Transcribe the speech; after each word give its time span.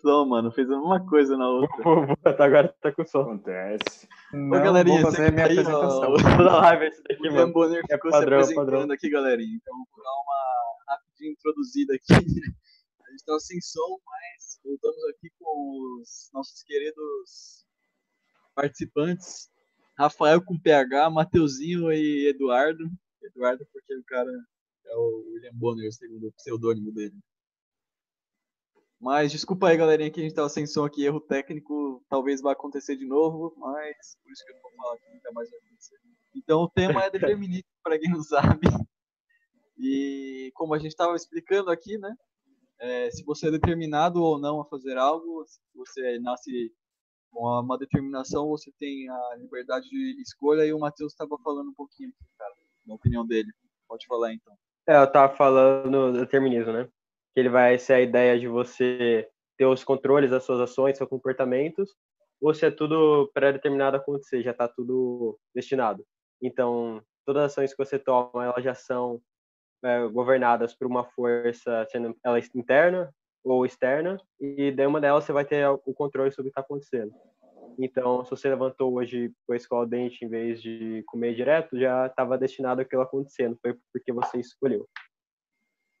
som, 0.00 0.24
mano. 0.26 0.50
Fez 0.52 0.70
a 0.70 0.76
mesma 0.78 1.06
coisa 1.08 1.36
na 1.36 1.48
outra. 1.48 1.82
Vou, 1.82 2.06
vou, 2.06 2.16
até 2.24 2.42
agora 2.42 2.68
tá 2.80 2.92
com 2.92 3.04
som. 3.04 3.20
Acontece. 3.22 4.08
Ô, 4.32 4.50
galerinha, 4.50 5.02
vou 5.02 5.10
fazer 5.12 5.32
minha 5.32 5.46
aí, 5.46 5.52
apresentação. 5.58 6.12
ó, 6.12 6.16
Toda 6.36 6.52
live 6.60 6.86
esse 6.86 7.02
daqui, 7.02 7.20
O 7.20 7.22
William 7.22 7.40
mano. 7.40 7.52
Bonner 7.52 7.82
É 7.90 7.94
ficou 7.94 8.10
padrão, 8.10 8.42
se 8.42 8.52
apresentando 8.52 8.66
padrão. 8.66 8.92
aqui, 8.94 9.10
galerinha. 9.10 9.56
Então, 9.56 9.74
vou 9.76 10.04
dar 10.04 10.10
uma 10.10 10.94
rapidinha 10.94 11.30
introduzida 11.32 11.94
aqui. 11.94 12.06
A 13.06 13.10
gente 13.12 13.24
tá 13.26 13.38
sem 13.40 13.60
som, 13.60 13.98
mas 14.06 14.58
voltamos 14.64 15.04
aqui 15.10 15.28
com 15.38 16.00
os 16.00 16.30
nossos 16.32 16.62
queridos 16.62 17.66
participantes. 18.54 19.50
Rafael 19.98 20.42
com 20.42 20.58
PH, 20.58 21.10
Mateuzinho 21.10 21.92
e 21.92 22.28
Eduardo. 22.28 22.84
Eduardo 23.22 23.66
porque 23.72 23.94
o 23.94 24.04
cara 24.04 24.30
é 24.86 24.96
o 24.96 25.24
William 25.34 25.52
Bonner, 25.54 25.92
segundo 25.92 26.28
o 26.28 26.32
pseudônimo 26.32 26.90
dele. 26.92 27.14
Mas 29.02 29.32
desculpa 29.32 29.68
aí, 29.68 29.76
galerinha, 29.76 30.10
que 30.10 30.20
a 30.20 30.22
gente 30.22 30.34
tava 30.34 30.48
sem 30.48 30.66
som 30.66 30.84
aqui, 30.84 31.04
erro 31.04 31.20
técnico, 31.20 32.02
talvez 32.08 32.40
vá 32.40 32.52
acontecer 32.52 32.96
de 32.96 33.04
novo, 33.04 33.52
mas 33.58 34.16
por 34.22 34.32
isso 34.32 34.44
que 34.46 34.52
eu 34.52 34.56
não 34.56 34.62
vou 34.62 34.72
falar 34.76 34.96
que 34.98 35.12
nunca 35.12 35.32
mais 35.32 35.50
vai 35.50 35.58
acontecer. 35.58 35.96
Então 36.36 36.60
o 36.60 36.70
tema 36.70 37.04
é 37.04 37.10
determinismo, 37.10 37.68
para 37.82 37.98
quem 37.98 38.10
não 38.10 38.22
sabe. 38.22 38.68
E 39.76 40.52
como 40.54 40.72
a 40.72 40.78
gente 40.78 40.92
estava 40.92 41.16
explicando 41.16 41.70
aqui, 41.70 41.98
né? 41.98 42.14
é, 42.82 43.10
se 43.12 43.24
você 43.24 43.46
é 43.46 43.50
determinado 43.52 44.20
ou 44.20 44.38
não 44.38 44.60
a 44.60 44.64
fazer 44.64 44.98
algo, 44.98 45.44
se 45.46 45.60
você 45.72 46.18
nasce 46.18 46.72
com 47.30 47.46
uma 47.46 47.78
determinação, 47.78 48.48
você 48.48 48.72
tem 48.78 49.08
a 49.08 49.36
liberdade 49.36 49.88
de 49.88 50.20
escolha. 50.20 50.66
E 50.66 50.72
o 50.72 50.80
Matheus 50.80 51.12
estava 51.12 51.38
falando 51.44 51.70
um 51.70 51.74
pouquinho 51.74 52.12
cara, 52.36 52.52
na 52.84 52.94
opinião 52.94 53.24
dele. 53.24 53.48
Pode 53.88 54.04
falar 54.06 54.34
então. 54.34 54.52
É, 54.88 54.96
eu 55.00 55.10
tava 55.10 55.34
falando 55.36 56.12
do 56.12 56.18
determinismo, 56.18 56.72
né? 56.72 56.88
Que 57.34 57.40
ele 57.40 57.48
vai 57.48 57.78
ser 57.78 57.94
a 57.94 58.00
ideia 58.00 58.38
de 58.38 58.48
você 58.48 59.28
ter 59.56 59.66
os 59.66 59.84
controles 59.84 60.30
das 60.30 60.44
suas 60.44 60.60
ações, 60.60 60.96
seus 60.96 61.08
comportamentos, 61.08 61.94
ou 62.40 62.52
se 62.52 62.66
é 62.66 62.70
tudo 62.70 63.30
pré-determinado 63.32 63.96
acontecer, 63.96 64.42
já 64.42 64.52
tá 64.52 64.66
tudo 64.66 65.38
destinado. 65.54 66.04
Então, 66.42 67.00
todas 67.24 67.44
as 67.44 67.52
ações 67.52 67.72
que 67.72 67.84
você 67.84 67.98
toma, 67.98 68.44
elas 68.44 68.64
já 68.64 68.74
são 68.74 69.20
é, 69.84 70.06
governadas 70.08 70.74
por 70.74 70.86
uma 70.86 71.04
força, 71.04 71.86
sendo 71.90 72.16
ela 72.24 72.38
interna 72.54 73.12
ou 73.44 73.66
externa, 73.66 74.20
e 74.40 74.70
daí 74.70 74.86
uma 74.86 75.00
delas 75.00 75.24
você 75.24 75.32
vai 75.32 75.44
ter 75.44 75.66
o 75.68 75.94
controle 75.94 76.30
sobre 76.30 76.50
o 76.50 76.52
que 76.52 76.60
está 76.60 76.60
acontecendo. 76.60 77.12
Então, 77.78 78.24
se 78.24 78.30
você 78.30 78.48
levantou 78.48 78.92
hoje 78.94 79.32
com 79.46 79.54
escola 79.54 79.86
dente 79.86 80.24
em 80.24 80.28
vez 80.28 80.60
de 80.60 81.02
comer 81.06 81.34
direto, 81.34 81.78
já 81.78 82.06
estava 82.06 82.38
destinado 82.38 82.80
aquilo 82.80 83.02
acontecendo, 83.02 83.58
foi 83.60 83.76
porque 83.92 84.12
você 84.12 84.38
escolheu. 84.38 84.88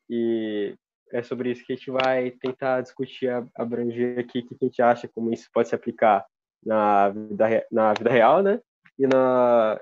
E 0.08 0.76
é 1.12 1.22
sobre 1.22 1.50
isso 1.50 1.64
que 1.64 1.72
a 1.72 1.76
gente 1.76 1.90
vai 1.90 2.30
tentar 2.30 2.80
discutir, 2.80 3.28
ab- 3.28 3.50
abranger 3.54 4.18
aqui 4.18 4.40
o 4.40 4.46
que 4.46 4.56
a 4.60 4.64
gente 4.64 4.82
acha, 4.82 5.08
como 5.08 5.32
isso 5.32 5.48
pode 5.52 5.68
se 5.68 5.74
aplicar 5.74 6.26
na 6.64 7.10
vida, 7.10 7.66
na 7.70 7.92
vida 7.92 8.10
real, 8.10 8.42
né? 8.42 8.60
E 8.98 9.06
na, 9.06 9.80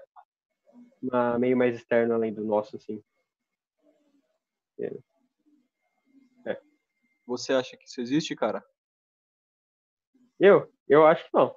na 1.02 1.38
meio 1.38 1.56
mais 1.56 1.76
externo 1.76 2.14
além 2.14 2.32
do 2.32 2.44
nosso, 2.44 2.76
assim. 2.76 3.02
Você 7.26 7.52
acha 7.52 7.76
que 7.76 7.86
isso 7.86 8.00
existe, 8.00 8.34
cara? 8.34 8.64
Eu? 10.38 10.68
Eu 10.88 11.06
acho 11.06 11.24
que 11.24 11.30
não. 11.32 11.54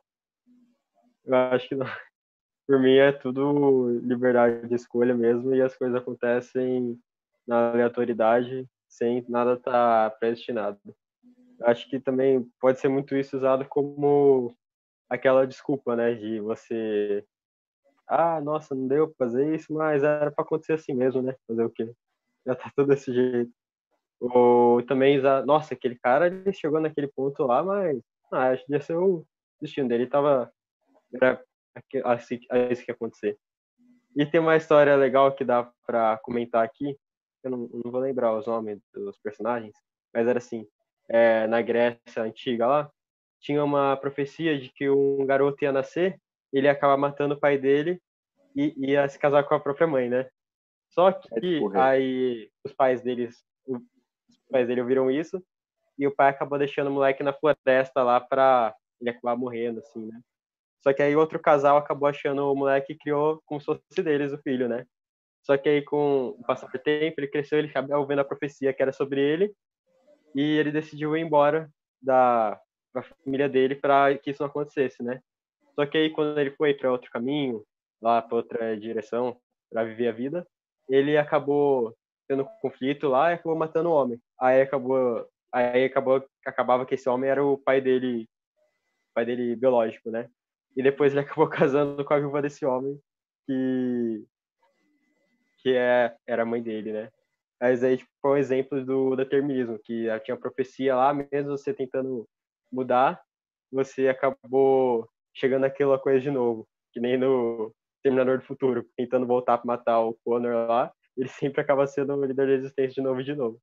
Eu 1.25 1.35
acho 1.35 1.67
que 1.67 1.75
não. 1.75 1.88
Por 2.67 2.79
mim 2.79 2.95
é 2.95 3.11
tudo 3.11 3.89
liberdade 3.99 4.67
de 4.67 4.75
escolha 4.75 5.16
mesmo 5.16 5.55
e 5.55 5.61
as 5.61 5.75
coisas 5.75 5.99
acontecem 5.99 7.01
na 7.47 7.72
aleatoriedade 7.72 8.69
sem 8.98 9.26
nada 9.28 9.54
estar 9.54 10.12
predestinado. 10.20 10.80
Eu 11.59 11.68
acho 11.68 11.90
que 11.90 12.00
também 12.00 12.48
pode 12.59 12.80
ser 12.80 12.88
muito 12.88 13.16
isso 13.16 13.38
usado 13.38 13.66
como 13.66 14.56
aquela 15.09 15.46
desculpa, 15.46 15.96
né, 15.96 16.14
de 16.16 16.40
você 16.40 17.26
ah, 18.08 18.42
nossa, 18.42 18.76
não 18.76 18.88
deu 18.88 19.08
pra 19.08 19.28
fazer 19.28 19.56
isso, 19.56 19.74
mas 19.74 20.04
era 20.04 20.30
para 20.31 20.44
acontecer 20.44 20.74
assim 20.74 20.94
mesmo, 20.94 21.22
né? 21.22 21.36
Fazer 21.48 21.64
o 21.64 21.70
quê? 21.70 21.92
Já 22.46 22.54
tá 22.56 22.72
tudo 22.76 22.90
desse 22.90 23.14
jeito. 23.14 23.52
Ou 24.20 24.84
também 24.84 25.22
nossa, 25.46 25.74
aquele 25.74 25.98
cara 25.98 26.28
ele 26.28 26.54
chegou 26.54 26.80
naquele 26.80 27.08
ponto 27.08 27.44
lá, 27.44 27.64
mas 27.64 28.00
ah, 28.31 28.50
acho 28.50 28.66
que 28.66 28.74
ia 28.74 28.81
ser 28.81 28.96
o 28.96 29.25
destino 29.62 29.88
dele, 29.88 30.08
tava 30.08 30.52
era 31.14 31.42
assim, 32.06 32.40
isso 32.70 32.84
que 32.84 32.92
ia 32.92 32.96
acontecer. 32.96 33.38
E 34.16 34.25
tem 34.25 34.40
uma 34.40 34.56
história 34.56 34.96
legal 34.96 35.34
que 35.34 35.44
dá 35.44 35.70
pra 35.86 36.18
comentar 36.20 36.64
aqui, 36.64 36.98
eu 37.44 37.52
não, 37.52 37.70
não 37.84 37.92
vou 37.92 38.00
lembrar 38.00 38.36
os 38.36 38.48
nomes 38.48 38.80
dos 38.94 39.18
personagens, 39.20 39.76
mas 40.14 40.28
era 40.28 40.38
assim, 40.38 40.68
é, 41.09 41.46
na 41.48 41.62
Grécia 41.62 42.24
antiga 42.24 42.68
lá, 42.68 42.92
tinha 43.40 43.64
uma 43.64 43.98
profecia 43.98 44.58
de 44.58 44.70
que 44.70 44.90
um 44.90 45.26
garoto 45.26 45.64
ia 45.64 45.72
nascer, 45.72 46.20
ele 46.52 46.68
ia 46.68 46.72
acabar 46.72 46.98
matando 46.98 47.36
o 47.36 47.40
pai 47.40 47.58
dele 47.58 48.02
e 48.56 48.74
ia 48.78 49.08
se 49.09 49.20
casar 49.20 49.44
com 49.44 49.54
a 49.54 49.59
própria 49.59 49.88
mãe, 49.88 50.09
né? 50.09 50.30
Só 50.90 51.12
que 51.12 51.59
aí 51.76 52.50
os 52.64 52.72
pais 52.72 53.02
deles, 53.02 53.44
os 53.68 54.38
pais 54.50 54.68
dele 54.68 54.81
ouviram 54.81 55.10
isso 55.10 55.44
e 55.98 56.08
o 56.08 56.16
pai 56.16 56.30
acabou 56.30 56.58
deixando 56.58 56.88
o 56.88 56.92
moleque 56.94 57.24
na 57.24 57.34
floresta 57.34 58.04
lá 58.04 58.22
pra 58.22 58.75
ele 59.02 59.10
acabar 59.10 59.36
morrendo, 59.36 59.80
assim, 59.80 60.06
né? 60.06 60.22
Só 60.81 60.94
que 60.94 61.02
aí 61.02 61.16
outro 61.16 61.40
casal 61.40 61.78
acabou 61.78 62.08
achando 62.08 62.52
o 62.52 62.56
moleque 62.56 62.94
e 62.94 62.98
criou 62.98 63.42
como 63.46 63.60
se 63.60 63.66
fosse 63.66 64.04
deles 64.04 64.31
o 64.31 64.38
filho, 64.38 64.70
né? 64.70 64.86
Só 65.44 65.58
que 65.58 65.68
aí 65.68 65.81
com 65.81 66.30
o 66.30 66.44
passar 66.46 66.68
do 66.68 66.80
tempo, 66.80 67.20
ele 67.20 67.28
cresceu, 67.28 67.59
ele 67.59 67.68
acabou 67.68 68.08
vendo 68.08 68.20
a 68.20 68.26
profecia 68.26 68.74
que 68.74 68.81
era 68.81 68.94
sobre 68.94 69.22
ele 69.22 69.54
e 70.34 70.42
ele 70.42 70.72
decidiu 70.72 71.16
ir 71.16 71.22
embora 71.22 71.70
da, 72.02 72.59
da 72.94 73.04
família 73.04 73.50
dele 73.50 73.76
para 73.76 74.18
que 74.18 74.31
isso 74.31 74.42
não 74.42 74.50
acontecesse, 74.50 75.04
né? 75.04 75.22
Só 75.76 75.86
que 75.86 75.98
aí 75.98 76.09
quando 76.09 76.40
ele 76.40 76.52
foi 76.52 76.74
para 76.74 76.92
outro 76.92 77.12
caminho, 77.12 77.64
lá 78.02 78.22
para 78.22 78.38
outra 78.38 78.78
direção, 78.78 79.38
para 79.70 79.84
viver 79.84 80.08
a 80.08 80.12
vida, 80.12 80.48
ele 80.90 81.18
acabou 81.18 81.96
tendo 82.28 82.46
conflito 82.62 83.08
lá 83.08 83.31
e 83.31 83.34
acabou 83.36 83.56
matando 83.56 83.90
o 83.90 83.94
homem. 83.94 84.20
Aí 84.40 84.62
acabou, 84.62 85.28
aí 85.52 85.86
acabou, 85.86 86.24
acabava 86.46 86.86
que 86.86 86.96
esse 86.96 87.10
homem 87.10 87.30
era 87.30 87.44
o 87.44 87.58
pai 87.58 87.81
dele, 87.81 88.30
pai 89.14 89.25
dele 89.25 89.56
biológico, 89.56 90.10
né? 90.10 90.30
E 90.75 90.81
depois 90.81 91.12
ele 91.12 91.22
acabou 91.25 91.50
casando 91.50 92.04
com 92.06 92.14
a 92.14 92.20
viúva 92.20 92.42
desse 92.42 92.66
homem 92.66 93.00
que 93.46 94.25
que 95.63 95.72
é 95.75 96.16
era 96.28 96.44
a 96.44 96.46
mãe 96.46 96.62
dele, 96.62 96.94
né? 96.94 97.09
Mas 97.62 97.84
aí 97.84 97.97
tipo, 97.97 98.09
foi 98.22 98.31
um 98.34 98.38
exemplo 98.38 98.85
do 98.85 99.16
determinismo, 99.16 99.79
que 99.84 100.07
tinha 100.25 100.38
profecia 100.38 100.96
lá, 100.96 101.13
mesmo 101.13 101.51
você 101.51 101.74
tentando 101.74 102.28
mudar, 102.72 103.22
você 103.72 104.09
acabou 104.09 105.07
chegando 105.35 105.62
naquela 105.62 105.97
coisa 106.00 106.19
de 106.19 106.29
novo, 106.31 106.68
que 106.91 107.00
nem 107.00 107.18
no 107.18 107.74
Terminador 108.03 108.40
do 108.40 108.46
Futuro, 108.46 108.85
tentando 108.97 109.25
voltar 109.25 109.57
para 109.59 109.68
matar 109.68 110.01
o 110.01 110.16
Connor 110.25 110.68
lá, 110.68 110.94
ele 111.18 111.29
sempre 111.29 111.62
acaba 111.62 111.88
sendo 111.88 112.13
o 112.13 112.22
líder 112.25 112.35
da 112.35 112.45
resistência 112.45 112.95
de 112.95 113.01
novo 113.01 113.22
e 113.22 113.24
de 113.24 113.35
novo. 113.35 113.59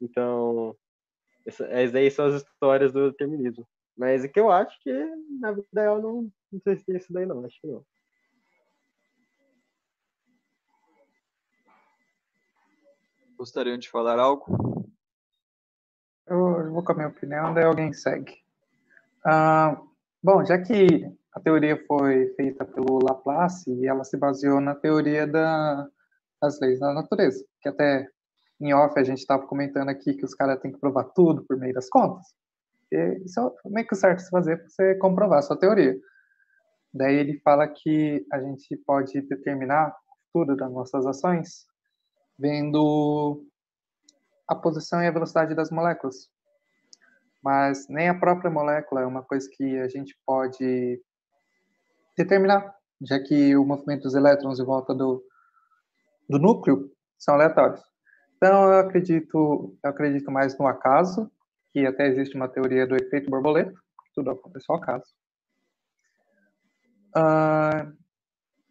Então, 0.00 0.76
essa- 1.46 1.66
essas 1.66 1.94
aí 1.94 2.10
são 2.10 2.26
as 2.26 2.42
histórias 2.42 2.92
do 2.92 3.10
determinismo. 3.10 3.66
Mas 3.96 4.24
é 4.24 4.28
que 4.28 4.40
eu 4.40 4.50
acho 4.50 4.78
que 4.82 4.92
na 5.40 5.52
vida 5.52 5.66
real 5.74 6.00
não, 6.00 6.30
não 6.52 6.60
sei 6.62 6.76
se 6.76 6.84
tem 6.86 6.96
isso 6.96 7.12
daí 7.12 7.26
não, 7.26 7.44
acho 7.44 7.60
que 7.60 7.66
não. 7.68 7.84
Gostariam 13.40 13.78
de 13.78 13.88
falar 13.88 14.18
algo? 14.18 14.84
Eu 16.26 16.70
vou 16.72 16.84
com 16.84 16.92
a 16.92 16.94
minha 16.94 17.08
opinião, 17.08 17.54
daí 17.54 17.64
alguém 17.64 17.90
segue. 17.90 18.34
Ah, 19.24 19.80
bom, 20.22 20.44
já 20.44 20.60
que 20.60 21.10
a 21.32 21.40
teoria 21.40 21.82
foi 21.86 22.34
feita 22.34 22.66
pelo 22.66 23.02
Laplace 23.02 23.72
e 23.72 23.86
ela 23.86 24.04
se 24.04 24.18
baseou 24.18 24.60
na 24.60 24.74
teoria 24.74 25.26
da, 25.26 25.88
das 26.38 26.60
leis 26.60 26.80
da 26.80 26.92
natureza, 26.92 27.42
que 27.62 27.70
até 27.70 28.06
em 28.60 28.74
off 28.74 29.00
a 29.00 29.02
gente 29.02 29.20
estava 29.20 29.46
comentando 29.46 29.88
aqui 29.88 30.12
que 30.12 30.24
os 30.26 30.34
caras 30.34 30.60
têm 30.60 30.70
que 30.70 30.78
provar 30.78 31.04
tudo 31.04 31.42
por 31.46 31.56
meio 31.56 31.72
das 31.72 31.88
contas. 31.88 32.26
E 32.92 33.22
isso 33.24 33.40
é 33.40 33.70
meio 33.70 33.86
que 33.86 33.96
certo 33.96 34.20
se 34.20 34.28
fazer 34.28 34.58
para 34.58 34.68
você 34.68 34.94
comprovar 34.96 35.38
a 35.38 35.42
sua 35.42 35.58
teoria. 35.58 35.96
Daí 36.92 37.14
ele 37.14 37.40
fala 37.40 37.66
que 37.66 38.22
a 38.30 38.38
gente 38.38 38.76
pode 38.86 39.18
determinar 39.22 39.88
o 39.88 40.26
futuro 40.26 40.54
das 40.58 40.70
nossas 40.70 41.06
ações 41.06 41.69
vendo 42.40 43.44
a 44.48 44.54
posição 44.54 45.02
e 45.02 45.06
a 45.06 45.10
velocidade 45.10 45.54
das 45.54 45.70
moléculas. 45.70 46.28
Mas 47.42 47.86
nem 47.88 48.08
a 48.08 48.18
própria 48.18 48.50
molécula 48.50 49.02
é 49.02 49.06
uma 49.06 49.22
coisa 49.22 49.48
que 49.52 49.78
a 49.78 49.88
gente 49.88 50.18
pode 50.26 51.00
determinar, 52.16 52.74
já 53.02 53.18
que 53.18 53.56
o 53.56 53.64
movimento 53.64 54.02
dos 54.02 54.14
elétrons 54.14 54.58
em 54.58 54.64
volta 54.64 54.94
do, 54.94 55.22
do 56.28 56.38
núcleo 56.38 56.90
são 57.18 57.34
aleatórios. 57.34 57.82
Então, 58.36 58.72
eu 58.72 58.78
acredito, 58.78 59.76
eu 59.82 59.90
acredito 59.90 60.30
mais 60.30 60.58
no 60.58 60.66
acaso, 60.66 61.30
que 61.72 61.86
até 61.86 62.08
existe 62.08 62.34
uma 62.36 62.48
teoria 62.48 62.86
do 62.86 62.96
efeito 62.96 63.30
borboleta, 63.30 63.74
tudo 64.14 64.30
aconteceu 64.30 64.74
ao 64.74 64.82
acaso. 64.82 65.04
Ah, 67.14 67.92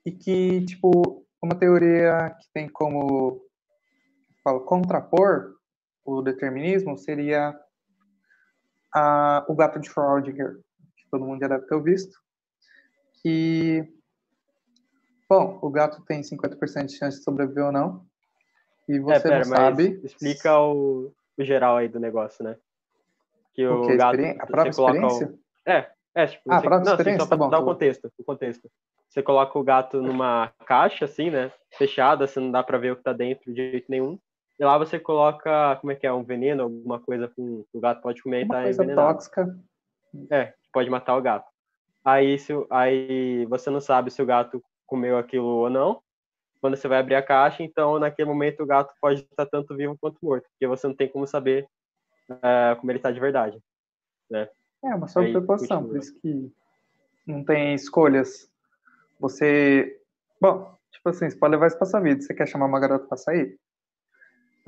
e 0.06 0.12
que, 0.12 0.66
tipo, 0.66 1.25
uma 1.42 1.56
teoria 1.56 2.36
que 2.39 2.51
tem 2.54 2.68
como 2.68 3.48
falo, 4.49 4.61
contrapor 4.61 5.55
o 6.03 6.21
determinismo 6.21 6.97
seria 6.97 7.55
a, 8.93 9.45
o 9.47 9.55
gato 9.55 9.79
de 9.79 9.87
Schrödinger, 9.87 10.55
que 10.97 11.09
todo 11.11 11.23
mundo 11.25 11.39
já 11.39 11.47
deve 11.47 11.67
ter 11.67 11.81
visto, 11.83 12.17
que, 13.21 13.83
bom, 15.29 15.59
o 15.61 15.69
gato 15.69 16.03
tem 16.05 16.23
50% 16.23 16.87
de 16.87 16.97
chance 16.97 17.17
de 17.19 17.23
sobreviver 17.23 17.65
ou 17.65 17.71
não, 17.71 18.05
e 18.87 18.97
É, 18.97 19.01
você 19.01 19.27
pera, 19.27 19.37
não 19.39 19.43
sabe... 19.45 20.01
explica 20.03 20.59
o, 20.59 21.13
o 21.37 21.43
geral 21.43 21.77
aí 21.77 21.87
do 21.87 21.99
negócio, 21.99 22.43
né? 22.43 22.57
Que 23.53 23.67
o 23.67 23.83
o 23.83 23.97
gato, 23.97 24.19
a 24.39 24.47
própria 24.47 24.71
coloca 24.71 24.93
o- 24.93 24.95
experiência? 24.95 25.39
É, 25.67 25.91
é, 26.15 26.25
tipo, 26.27 26.51
Ah, 26.51 26.59
você, 26.59 26.69
não, 26.69 26.77
assim, 26.79 26.91
experiência? 26.93 27.19
só 27.19 27.27
pra 27.27 27.37
Tá 27.37 27.43
bom, 27.43 27.49
dar 27.51 27.57
tá 27.57 27.59
o 27.63 27.65
bom. 27.65 27.73
contexto, 27.73 28.11
o 28.17 28.23
contexto. 28.23 28.71
Você 29.09 29.21
coloca 29.21 29.57
o 29.59 29.63
gato 29.63 30.01
numa 30.01 30.51
caixa, 30.65 31.05
assim, 31.05 31.29
né, 31.29 31.51
fechada, 31.77 32.25
você 32.25 32.39
não 32.39 32.49
dá 32.51 32.63
pra 32.63 32.77
ver 32.79 32.93
o 32.93 32.95
que 32.95 33.03
tá 33.03 33.13
dentro 33.13 33.53
de 33.53 33.71
jeito 33.71 33.85
nenhum. 33.89 34.19
E 34.59 34.65
lá 34.65 34.77
você 34.77 35.00
coloca, 35.00 35.77
como 35.77 35.91
é 35.91 35.95
que 35.95 36.06
é, 36.06 36.11
um 36.11 36.23
veneno, 36.23 36.63
alguma 36.63 37.00
coisa 37.00 37.29
que 37.29 37.41
o 37.41 37.79
gato 37.79 38.01
pode 38.01 38.21
comer 38.21 38.44
e 38.44 38.47
tá 38.47 38.61
coisa 38.61 38.83
envenenado. 38.83 39.13
tóxica. 39.13 39.57
É, 40.29 40.53
pode 40.73 40.89
matar 40.89 41.15
o 41.15 41.21
gato. 41.21 41.50
Aí, 42.03 42.38
se, 42.38 42.53
aí 42.69 43.45
você 43.45 43.69
não 43.69 43.79
sabe 43.79 44.11
se 44.11 44.21
o 44.21 44.25
gato 44.25 44.61
comeu 44.85 45.17
aquilo 45.17 45.45
ou 45.45 45.69
não. 45.69 46.01
Quando 46.59 46.75
você 46.75 46.89
vai 46.89 47.00
abrir 47.00 47.15
a 47.15 47.23
caixa, 47.23 47.63
então 47.63 48.00
naquele 48.00 48.27
momento 48.27 48.61
o 48.61 48.65
gato 48.65 48.94
pode 49.00 49.21
estar 49.21 49.45
tanto 49.45 49.77
vivo 49.77 49.97
quanto 49.97 50.17
morto, 50.21 50.45
porque 50.50 50.67
você 50.67 50.88
não 50.88 50.94
tem 50.94 51.07
como 51.07 51.25
saber 51.25 51.65
eh, 52.29 52.75
como 52.77 52.91
ele 52.91 53.00
tá 53.00 53.11
de 53.11 53.19
verdade. 53.19 53.57
É 54.83 54.94
uma 54.94 55.07
sobreposição, 55.07 55.77
continua. 55.77 55.94
por 55.94 55.97
isso 56.00 56.19
que 56.19 56.51
não 57.25 57.45
tem 57.45 57.73
escolhas. 57.73 58.51
Você. 59.21 60.01
Bom, 60.41 60.77
tipo 60.91 61.09
assim, 61.09 61.29
você 61.29 61.38
pode 61.38 61.51
levar 61.51 61.67
isso 61.67 61.77
pra 61.77 61.88
sua 61.88 62.01
vida. 62.01 62.21
Você 62.21 62.33
quer 62.33 62.47
chamar 62.47 62.65
uma 62.65 62.79
garota 62.79 63.07
pra 63.07 63.17
sair? 63.17 63.57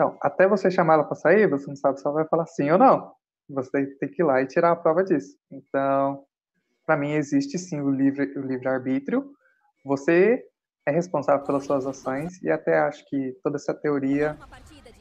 Então, 0.02 0.18
até 0.20 0.48
você 0.48 0.72
chamar 0.72 0.96
ela 0.96 1.04
pra 1.04 1.14
sair, 1.14 1.48
você 1.48 1.68
não 1.68 1.76
sabe 1.76 2.00
se 2.00 2.08
ela 2.08 2.16
vai 2.16 2.28
falar 2.28 2.48
sim 2.48 2.72
ou 2.72 2.78
não. 2.80 3.14
Você 3.52 3.86
tem, 4.00 4.10
que 4.10 4.24
ir 4.24 4.26
lá 4.26 4.42
e 4.42 4.48
tirar 4.48 4.72
a 4.72 4.76
prova 4.76 5.04
disso. 5.04 5.38
Então, 5.52 6.24
para 6.88 6.98
mim, 6.98 7.12
existe 7.12 7.60
sim 7.60 7.80
o 7.82 7.92
livre 7.92 8.24
o 8.36 8.42
livre-arbítrio. 8.42 9.32
Você 9.86 10.44
é 10.88 10.92
responsável 10.92 11.46
pelas 11.46 11.68
suas 11.68 11.86
ações 11.86 12.42
e 12.42 12.50
até 12.50 12.80
acho 12.80 13.08
que 13.10 13.38
toda 13.44 13.58
essa 13.58 13.76
teoria 13.76 14.36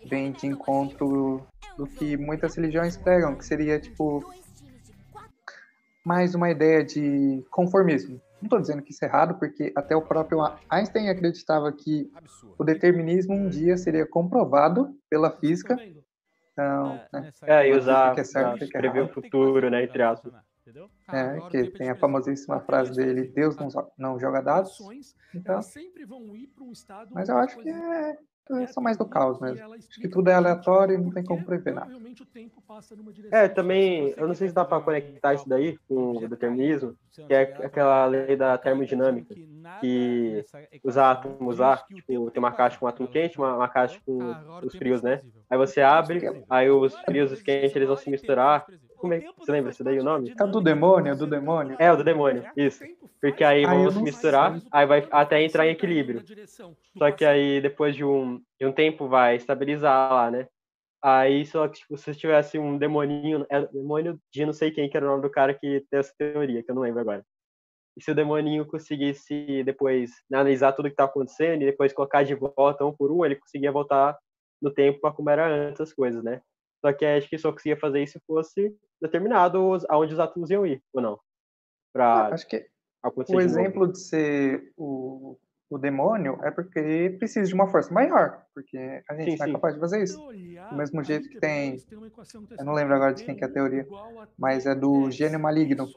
vem 0.05 0.33
de 0.33 0.47
encontro 0.47 1.47
do 1.79 1.87
que 1.87 2.19
muitas 2.19 2.55
religiões 2.55 2.99
pregam, 2.99 3.39
que 3.39 3.47
seria 3.47 3.81
tipo 3.81 4.23
mais 6.05 6.35
uma 6.35 6.51
ideia 6.51 6.85
de 6.85 7.43
conformismo. 7.51 8.21
Não 8.41 8.47
estou 8.47 8.61
dizendo 8.61 8.83
que 8.83 8.91
isso 8.93 9.05
é 9.05 9.09
errado, 9.09 9.39
porque 9.39 9.73
até 9.77 9.95
o 9.95 10.03
próprio 10.03 10.41
Einstein 10.71 11.09
acreditava 11.11 11.71
que 11.73 12.11
o 12.59 12.65
determinismo 12.65 13.35
um 13.35 13.49
dia 13.49 13.77
seria 13.77 14.07
comprovado 14.07 14.97
pela 15.11 15.31
física. 15.31 15.77
Então, 16.53 17.01
né, 17.13 17.33
É, 17.43 17.69
e 17.69 17.77
usar 17.77 18.15
que 18.15 18.21
é 18.21 18.25
certo, 18.25 18.59
que 18.67 18.77
é 18.77 18.81
prever 18.81 19.03
o 19.03 19.09
futuro, 19.09 19.71
né, 19.71 19.85
entre 19.85 20.03
aspas. 20.03 20.33
é, 21.13 21.41
que 21.51 21.71
tem 21.71 21.91
a 21.91 21.97
famosíssima 21.97 22.61
frase 22.61 22.95
dele, 22.95 23.25
Deus 23.29 23.57
não, 23.57 23.69
não 23.99 24.19
joga 24.19 24.41
dados. 24.41 24.79
Então, 25.35 25.61
mas 27.11 27.29
eu 27.29 27.37
acho 27.39 27.59
que 27.59 27.69
é, 27.69 28.19
é 28.51 28.67
só 28.67 28.81
mais 28.81 28.97
do 28.97 29.05
caos 29.05 29.39
mesmo. 29.41 29.73
Acho 29.75 30.01
que 30.01 30.09
tudo 30.09 30.29
é 30.29 30.35
aleatório 30.35 30.95
e 30.95 30.99
não 30.99 31.11
tem 31.11 31.23
como 31.25 31.45
prever 31.45 31.75
nada. 31.75 31.93
É, 33.31 33.49
também, 33.49 34.13
eu 34.17 34.27
não 34.27 34.35
sei 34.35 34.49
se 34.49 34.55
dá 34.55 34.65
para 34.65 34.83
conectar 34.83 35.35
isso 35.35 35.49
daí 35.49 35.79
com 35.89 36.17
o 36.17 36.29
determinismo, 36.29 36.97
que 37.13 37.33
é 37.33 37.43
aquela 37.43 38.05
lei 38.07 38.37
da 38.37 38.59
termodinâmica, 38.59 39.35
que 39.81 40.45
os 40.83 40.97
átomos 40.97 41.59
lá, 41.59 41.77
tipo, 41.77 42.31
tem 42.31 42.39
uma 42.39 42.53
caixa 42.53 42.79
com 42.79 42.87
átomo 42.87 43.09
quente, 43.09 43.39
uma, 43.39 43.57
uma 43.57 43.69
caixa 43.69 44.01
com 44.05 44.19
os 44.65 44.75
frios, 44.75 45.03
né? 45.03 45.21
Aí 45.49 45.59
você 45.59 45.81
abre, 45.81 46.45
aí 46.49 46.71
os 46.71 46.95
frios 47.01 47.31
e 47.31 47.35
os 47.35 47.43
quentes 47.43 47.75
eles 47.77 47.89
vão 47.89 47.97
se 47.97 48.11
misturar. 48.11 48.67
Como 49.01 49.15
é, 49.15 49.25
você 49.39 49.51
lembra 49.51 49.71
isso 49.71 49.83
daí 49.83 49.99
o 49.99 50.05
nome? 50.05 50.35
É 50.39 50.45
o 50.45 50.47
do 50.47 50.61
demônio, 50.61 51.11
é 51.11 51.15
o 51.15 51.17
do 51.17 51.27
demônio. 51.27 51.77
É, 51.79 51.91
o 51.91 51.97
do 51.97 52.05
demônio, 52.05 52.45
isso. 52.55 52.85
Porque 53.19 53.43
aí 53.43 53.63
eu 53.63 53.71
vão 53.71 53.91
se 53.91 54.03
misturar, 54.03 54.61
sei. 54.61 54.69
aí 54.71 54.87
vai 54.87 55.09
até 55.11 55.43
entrar 55.43 55.67
em 55.67 55.71
equilíbrio. 55.71 56.23
Só 56.99 57.11
que 57.11 57.25
aí 57.25 57.63
depois 57.63 57.97
de 57.97 58.05
um, 58.05 58.43
de 58.59 58.67
um 58.67 58.73
tempo 58.73 59.09
vai 59.09 59.37
estabilizar 59.37 60.13
lá, 60.13 60.31
né? 60.31 60.47
Aí 61.03 61.47
só 61.47 61.67
que 61.67 61.79
tipo, 61.79 61.97
se 61.97 62.15
tivesse 62.15 62.59
um 62.59 62.77
demoninho, 62.77 63.47
é 63.49 63.67
demônio 63.69 64.21
de 64.31 64.45
não 64.45 64.53
sei 64.53 64.71
quem 64.71 64.89
que 64.89 64.97
era 64.97 65.07
o 65.07 65.09
nome 65.09 65.23
do 65.23 65.31
cara 65.31 65.55
que 65.55 65.83
tem 65.91 65.99
essa 65.99 66.13
teoria, 66.19 66.63
que 66.63 66.71
eu 66.71 66.75
não 66.75 66.83
lembro 66.83 67.01
agora. 67.01 67.25
E 67.97 68.05
se 68.05 68.11
o 68.11 68.15
demoninho 68.15 68.67
conseguisse 68.67 69.65
depois 69.65 70.11
analisar 70.31 70.73
tudo 70.73 70.91
que 70.91 70.97
tá 70.97 71.05
acontecendo 71.05 71.63
e 71.63 71.67
depois 71.67 71.95
colocar 71.95 72.23
de 72.23 72.35
volta 72.35 72.85
um 72.85 72.93
por 72.93 73.11
um, 73.11 73.25
ele 73.25 73.37
conseguia 73.37 73.73
voltar 73.73 74.19
no 74.61 74.71
tempo 74.71 75.01
para 75.01 75.13
como 75.13 75.31
era 75.31 75.49
antes 75.49 75.81
as 75.81 75.93
coisas, 75.93 76.23
né? 76.23 76.43
Só 76.81 76.93
que 76.93 77.05
acho 77.05 77.29
que 77.29 77.39
só 77.39 77.53
conseguia 77.53 77.77
fazer 77.79 78.03
isso 78.03 78.15
se 78.19 78.25
fosse 78.27 78.75
determinado 79.01 79.69
os- 79.69 79.85
aonde 79.89 80.15
os 80.15 80.21
átomos 80.21 80.51
iam 80.51 80.67
ir, 80.67 80.83
ou 80.93 81.03
não? 81.03 81.21
Pra 81.93 82.29
Acho 82.29 82.47
que 82.49 82.67
o 83.03 83.23
de 83.25 83.37
exemplo 83.37 83.91
de 83.91 83.99
ser 83.99 84.73
o, 84.77 85.39
o 85.71 85.79
demônio 85.79 86.39
é 86.45 86.51
porque 86.51 87.17
precisa 87.19 87.47
de 87.49 87.55
uma 87.55 87.69
força 87.69 87.93
maior, 87.93 88.45
porque 88.55 89.03
a 89.09 89.15
gente 89.15 89.33
Sim, 89.33 89.37
não 89.39 89.45
é 89.45 89.49
sim. 89.49 89.53
capaz 89.55 89.75
de 89.75 89.81
fazer 89.81 90.03
isso. 90.03 90.21
Do 90.71 90.77
mesmo 90.77 91.03
jeito 91.03 91.29
que 91.29 91.41
tem, 91.41 91.77
eu 92.59 92.65
não 92.65 92.73
lembro 92.75 92.95
agora 92.95 93.13
de 93.13 93.25
quem 93.25 93.37
que 93.37 93.45
é 93.45 93.47
a 93.47 93.53
teoria, 93.53 93.87
mas 94.39 94.67
é 94.67 94.75
do 94.75 95.11
gênio 95.11 95.41
maligno, 95.41 95.89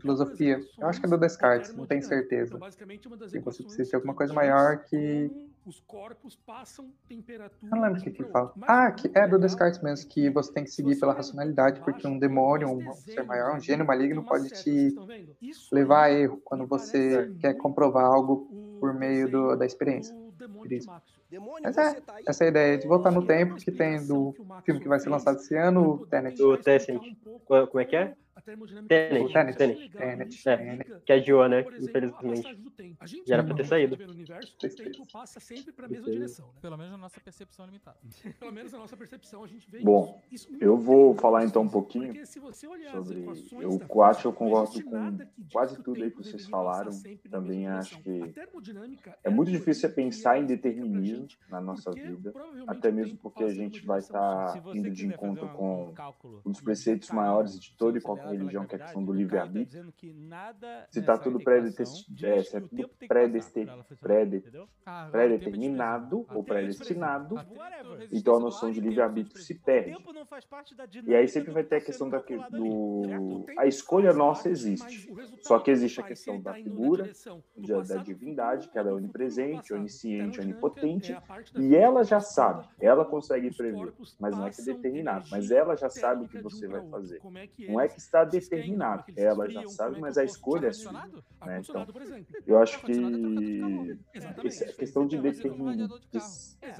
filosofia. 0.00 0.60
Eu 0.80 0.88
acho 0.88 1.00
que 1.00 1.06
é 1.06 1.10
do 1.10 1.18
Descartes, 1.18 1.74
não 1.74 1.86
tenho 1.86 2.02
certeza. 2.02 2.58
Que 3.30 3.38
você 3.40 3.62
precisa 3.62 3.90
de 3.90 3.94
alguma 3.96 4.14
coisa 4.14 4.32
maior 4.34 4.84
que. 4.84 5.47
Eu 7.70 7.76
não 7.76 7.82
lembro 7.82 8.00
o 8.00 8.02
que 8.04 8.10
que 8.10 8.22
ele 8.22 8.30
fala. 8.30 8.52
Ah, 8.68 8.92
que 8.92 9.10
é 9.14 9.26
do 9.26 9.38
Descartes 9.38 9.80
mesmo, 9.82 10.08
que 10.08 10.30
você 10.30 10.52
tem 10.52 10.64
que 10.64 10.70
seguir 10.70 10.98
pela 11.00 11.12
racionalidade, 11.12 11.80
porque 11.80 12.06
um 12.06 12.18
demônio, 12.18 12.68
um 12.70 12.80
ser 12.94 13.24
maior, 13.24 13.56
um 13.56 13.60
gênio 13.60 13.86
maligno 13.86 14.22
pode 14.24 14.48
te 14.62 14.94
levar 15.72 16.04
a 16.04 16.10
erro 16.12 16.40
quando 16.44 16.66
você 16.66 17.30
quer 17.40 17.54
comprovar 17.54 18.04
algo 18.04 18.48
por 18.80 18.94
meio 18.94 19.30
do- 19.30 19.56
da 19.56 19.66
experiência. 19.66 20.14
Mas 21.62 21.76
é, 21.76 22.02
essa 22.26 22.44
ideia 22.46 22.78
de 22.78 22.86
voltar 22.86 23.10
no 23.10 23.26
tempo 23.26 23.56
que 23.56 23.70
tem 23.72 24.06
do 24.06 24.34
filme 24.64 24.80
que 24.80 24.88
vai 24.88 24.98
ser 24.98 25.10
lançado 25.10 25.36
esse 25.36 25.54
ano, 25.56 25.90
o 26.02 26.06
Tenet. 26.06 26.36
Do 26.38 26.56
Tencent. 26.58 27.00
Co- 27.44 27.66
Como 27.66 27.80
é 27.80 27.84
que 27.84 27.96
é? 27.96 28.14
Tenet, 28.42 29.32
Tenet, 29.32 29.56
Tenet. 29.56 29.90
Tenet, 29.90 30.48
É, 30.48 30.56
Tenet. 30.56 31.02
que 31.04 31.12
adiou, 31.12 31.48
né? 31.48 31.64
Infelizmente. 31.80 32.58
Já 33.26 33.34
era 33.34 33.44
pra 33.44 33.54
ter 33.54 33.64
saído. 33.64 33.96
Tristeza. 34.58 34.90
passa 35.12 35.40
sempre 35.40 35.72
para 35.72 35.86
a 35.86 35.88
mesma 35.88 36.10
direção. 36.10 36.46
Né? 36.46 36.52
Pelo 36.60 36.76
menos 36.76 36.92
na 36.92 36.98
nossa 36.98 37.20
percepção 37.20 37.66
limitada. 37.66 37.96
Pelo 38.38 38.52
menos 38.52 38.72
na 38.72 38.78
nossa 38.78 38.96
percepção 38.96 39.44
a 39.44 39.46
gente 39.46 39.70
vê 39.70 39.80
Bom, 39.80 40.20
isso. 40.30 40.48
Isso 40.50 40.64
eu 40.64 40.76
vou 40.76 41.14
falar 41.14 41.44
então 41.44 41.62
um 41.62 41.68
pouquinho 41.68 42.26
se 42.26 42.38
você 42.38 42.66
olhar 42.66 42.96
as 42.96 43.06
sobre. 43.06 43.24
Eu, 43.52 44.02
acho 44.02 44.20
que 44.22 44.26
eu 44.26 44.32
concordo 44.32 44.84
com 44.84 45.18
quase 45.52 45.78
o 45.78 45.82
tudo 45.82 46.02
aí 46.02 46.10
tempo 46.10 46.22
que 46.22 46.28
vocês 46.28 46.46
falaram. 46.46 46.90
Também 47.30 47.66
acho 47.66 48.00
que 48.02 48.22
A 48.22 48.28
termodinâmica 48.28 49.18
é 49.24 49.28
é 49.28 49.30
muito 49.30 49.50
difícil 49.50 49.90
pensar 49.90 50.38
em 50.38 50.46
pra 50.46 50.56
determinismo 50.56 51.28
na 51.48 51.60
nossa 51.60 51.90
vida, 51.92 52.32
até 52.66 52.88
o 52.88 52.92
mesmo 52.92 53.10
tempo 53.12 53.22
porque 53.22 53.44
a 53.44 53.52
gente 53.52 53.84
vai 53.84 53.98
estar 53.98 54.60
você 54.62 54.78
indo 54.78 54.90
de 54.90 55.06
encontro 55.06 55.48
com 55.50 55.94
um 56.44 56.50
dos 56.50 56.60
preceitos 56.60 57.10
maiores 57.10 57.58
de 57.58 57.72
toda 57.76 57.98
e 57.98 58.00
qualquer 58.00 58.27
religião, 58.30 58.66
que 58.66 58.74
é 58.74 58.78
a 58.78 58.82
questão 58.82 59.04
do 59.04 59.12
tá 59.12 59.18
livre-arbítrio. 59.18 59.66
dizendo 59.66 59.92
que 59.92 60.12
nada 60.12 60.86
Se 60.90 61.02
tá 61.02 61.12
nessa 61.12 61.24
tudo 61.24 61.38
diz 61.38 62.24
é, 62.24 62.38
é? 62.38 62.62
Ah, 64.84 65.06
é 65.06 65.10
pré-determinado 65.10 66.26
ou 66.34 66.40
é 66.40 66.44
predestinado, 66.44 67.36
tempo- 67.36 67.58
então 68.12 68.36
a 68.36 68.40
noção 68.40 68.70
de 68.70 68.80
livre-arbítrio 68.80 69.40
se 69.42 69.54
perde. 69.54 69.94
tempo 69.94 70.12
não 70.12 70.24
faz 70.24 70.44
parte 70.44 70.74
da 70.74 70.86
E 71.06 71.14
aí 71.14 71.28
sempre 71.28 71.52
vai 71.52 71.64
ter 71.64 71.76
a 71.76 71.80
tá 71.80 71.86
questão 71.86 72.08
da, 72.08 72.18
do. 72.18 73.46
A 73.56 73.66
escolha 73.66 74.12
nossa 74.12 74.48
existe. 74.48 75.12
Só 75.42 75.58
que 75.58 75.70
existe 75.70 76.00
a 76.00 76.04
questão 76.04 76.40
da 76.40 76.52
tá 76.52 76.56
figura, 76.56 77.10
da, 77.56 78.02
divindade, 78.02 78.68
que 78.68 78.78
ela 78.78 78.90
é 78.90 78.92
onipresente, 78.92 79.72
onisciente, 79.72 80.38
Termodinâmica 80.38 80.42
onipotente, 80.42 81.12
é 81.12 81.60
e 81.60 81.74
ela 81.76 82.04
já 82.04 82.20
sabe, 82.20 82.68
ela 82.80 83.04
consegue 83.04 83.54
prever, 83.54 83.92
mas 84.18 84.36
não 84.36 84.46
é 84.46 84.50
que 84.50 84.56
passam 84.56 84.74
determinado, 84.74 85.28
mas 85.30 85.50
ela 85.50 85.76
já 85.76 85.88
sabe 85.88 86.24
o 86.24 86.28
que 86.28 86.38
você 86.38 86.66
vai 86.66 86.86
fazer. 86.88 87.20
É 87.60 87.70
Não 87.72 87.80
é 87.80 87.88
que 87.88 87.98
está 87.98 88.17
esquentam, 88.24 88.40
determinado, 88.40 89.04
é 89.16 89.24
ela 89.24 89.46
esfriam, 89.46 89.62
já 89.62 89.68
sabe, 89.68 89.96
é 89.96 90.00
mas 90.00 90.18
a 90.18 90.24
escolha 90.24 90.68
é 90.68 90.72
sua. 90.72 90.92
Né? 90.92 91.60
Então, 91.60 91.86
eu 92.46 92.58
acho 92.58 92.80
que 92.82 93.98
a 94.16 94.72
questão 94.72 95.06
de 95.06 95.18
determinar, 95.18 95.88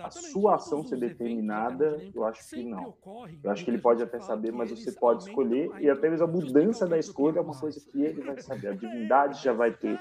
a 0.03 0.11
sua 0.11 0.57
ação 0.57 0.85
ser 0.85 0.99
determinada, 0.99 2.01
eu 2.15 2.25
acho 2.25 2.49
que 2.49 2.65
não. 2.65 2.95
Eu 3.43 3.51
acho 3.51 3.65
que 3.65 3.71
ele 3.71 3.79
pode 3.79 4.03
até 4.03 4.21
saber, 4.21 4.53
mas 4.53 4.71
você 4.71 4.93
pode 4.93 5.25
escolher, 5.25 5.71
e 5.81 5.89
até 5.89 6.09
mesmo 6.09 6.25
a 6.25 6.29
mudança 6.29 6.87
da 6.87 6.99
escolha 6.99 7.39
é 7.39 7.43
uma 7.43 7.59
coisa 7.59 7.81
que 7.81 8.03
ele 8.03 8.23
vai 8.23 8.41
saber. 8.41 8.69
A 8.69 8.73
divindade 8.75 9.43
já 9.43 9.53
vai 9.53 9.73
ter 9.73 9.99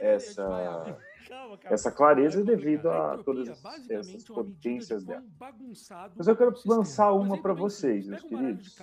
essa-. 0.00 0.96
Essa 1.64 1.90
clareza 1.90 2.40
É 2.40 2.44
devido 2.44 2.90
a 2.90 3.18
todas 3.18 3.48
essas, 3.88 4.24
potências 4.24 5.04
dela. 5.04 5.24
Mas 6.16 6.26
eu 6.26 6.36
quero 6.36 6.50
é 6.50 6.54
lançar 6.64 7.12
Um 7.12 7.22
uma 7.22 7.40
para 7.40 7.52
vocês, 7.52 8.06
meus 8.06 8.22
queridos. 8.22 8.76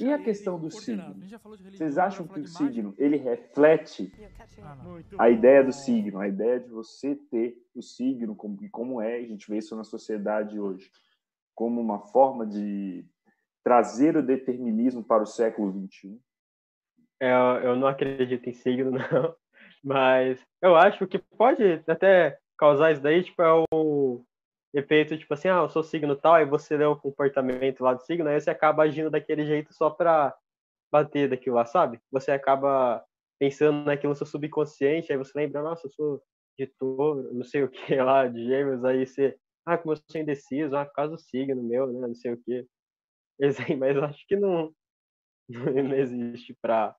e 0.00 0.12
a 0.12 0.18
questão 0.18 0.58
do 0.58 0.70
signo? 0.70 1.16
Vocês 1.72 1.98
acham 1.98 2.26
que 2.26 2.40
o 2.40 2.46
signo 2.46 2.94
ele 2.98 3.16
reflete 3.16 4.12
a 5.18 5.30
ideia 5.30 5.64
do 5.64 5.72
signo, 5.72 6.18
a 6.18 6.28
ideia 6.28 6.60
de 6.60 6.68
você 6.68 7.14
ter 7.14 7.56
o 7.74 7.82
signo 7.82 8.34
como, 8.34 8.62
e 8.62 8.68
como 8.68 9.00
é, 9.00 9.16
a 9.16 9.26
gente 9.26 9.48
vê 9.48 9.58
isso 9.58 9.76
na 9.76 9.84
sociedade 9.84 10.58
hoje, 10.58 10.90
como 11.54 11.80
uma 11.80 12.00
forma 12.00 12.46
de 12.46 13.04
trazer 13.62 14.16
o 14.16 14.22
determinismo 14.22 15.04
para 15.04 15.22
o 15.22 15.26
século 15.26 15.72
XXI? 15.86 16.20
É, 17.20 17.30
Eu, 17.30 17.70
eu 17.70 17.76
não 17.76 17.86
acredito 17.86 18.48
em 18.48 18.52
signo, 18.54 18.90
não. 18.90 19.34
Mas 19.82 20.40
eu 20.62 20.76
acho 20.76 21.06
que 21.06 21.18
pode 21.18 21.62
até 21.88 22.38
causar 22.58 22.92
isso 22.92 23.02
daí, 23.02 23.22
tipo, 23.24 23.40
é 23.42 23.64
o 23.72 24.24
efeito, 24.74 25.16
tipo 25.18 25.32
assim, 25.34 25.48
ah, 25.48 25.58
eu 25.62 25.68
sou 25.70 25.82
signo 25.82 26.14
tal, 26.16 26.34
aí 26.34 26.44
você 26.44 26.76
lê 26.76 26.84
o 26.84 26.96
comportamento 26.96 27.80
lá 27.82 27.94
do 27.94 28.02
signo, 28.02 28.28
aí 28.28 28.40
você 28.40 28.50
acaba 28.50 28.82
agindo 28.84 29.10
daquele 29.10 29.44
jeito 29.46 29.72
só 29.74 29.90
pra 29.90 30.34
bater 30.92 31.28
daquilo 31.30 31.56
lá, 31.56 31.66
sabe? 31.66 32.00
Você 32.12 32.32
acaba 32.32 33.04
pensando 33.38 33.84
naquilo 33.86 34.12
no 34.12 34.16
seu 34.16 34.26
subconsciente, 34.26 35.12
aí 35.12 35.18
você 35.18 35.32
lembra, 35.38 35.62
nossa, 35.62 35.86
eu 35.86 35.90
sou 35.92 36.22
de 36.58 36.66
touro, 36.78 37.32
não 37.34 37.44
sei 37.44 37.64
o 37.64 37.70
que 37.70 37.96
lá, 38.02 38.26
de 38.28 38.44
gêmeos, 38.46 38.84
aí 38.84 39.06
você, 39.06 39.36
ah, 39.66 39.78
como 39.78 39.94
eu 39.94 39.96
sou 40.10 40.20
indeciso, 40.20 40.76
ah, 40.76 40.84
por 40.86 40.94
causa 40.94 41.12
do 41.14 41.20
signo 41.20 41.62
meu, 41.62 41.86
né, 41.92 42.06
não 42.08 42.14
sei 42.14 42.32
o 42.34 42.42
que. 42.42 42.66
Mas 43.78 43.96
acho 43.98 44.26
que 44.28 44.36
não, 44.36 44.72
não 45.50 45.94
existe 45.96 46.56
pra 46.62 46.96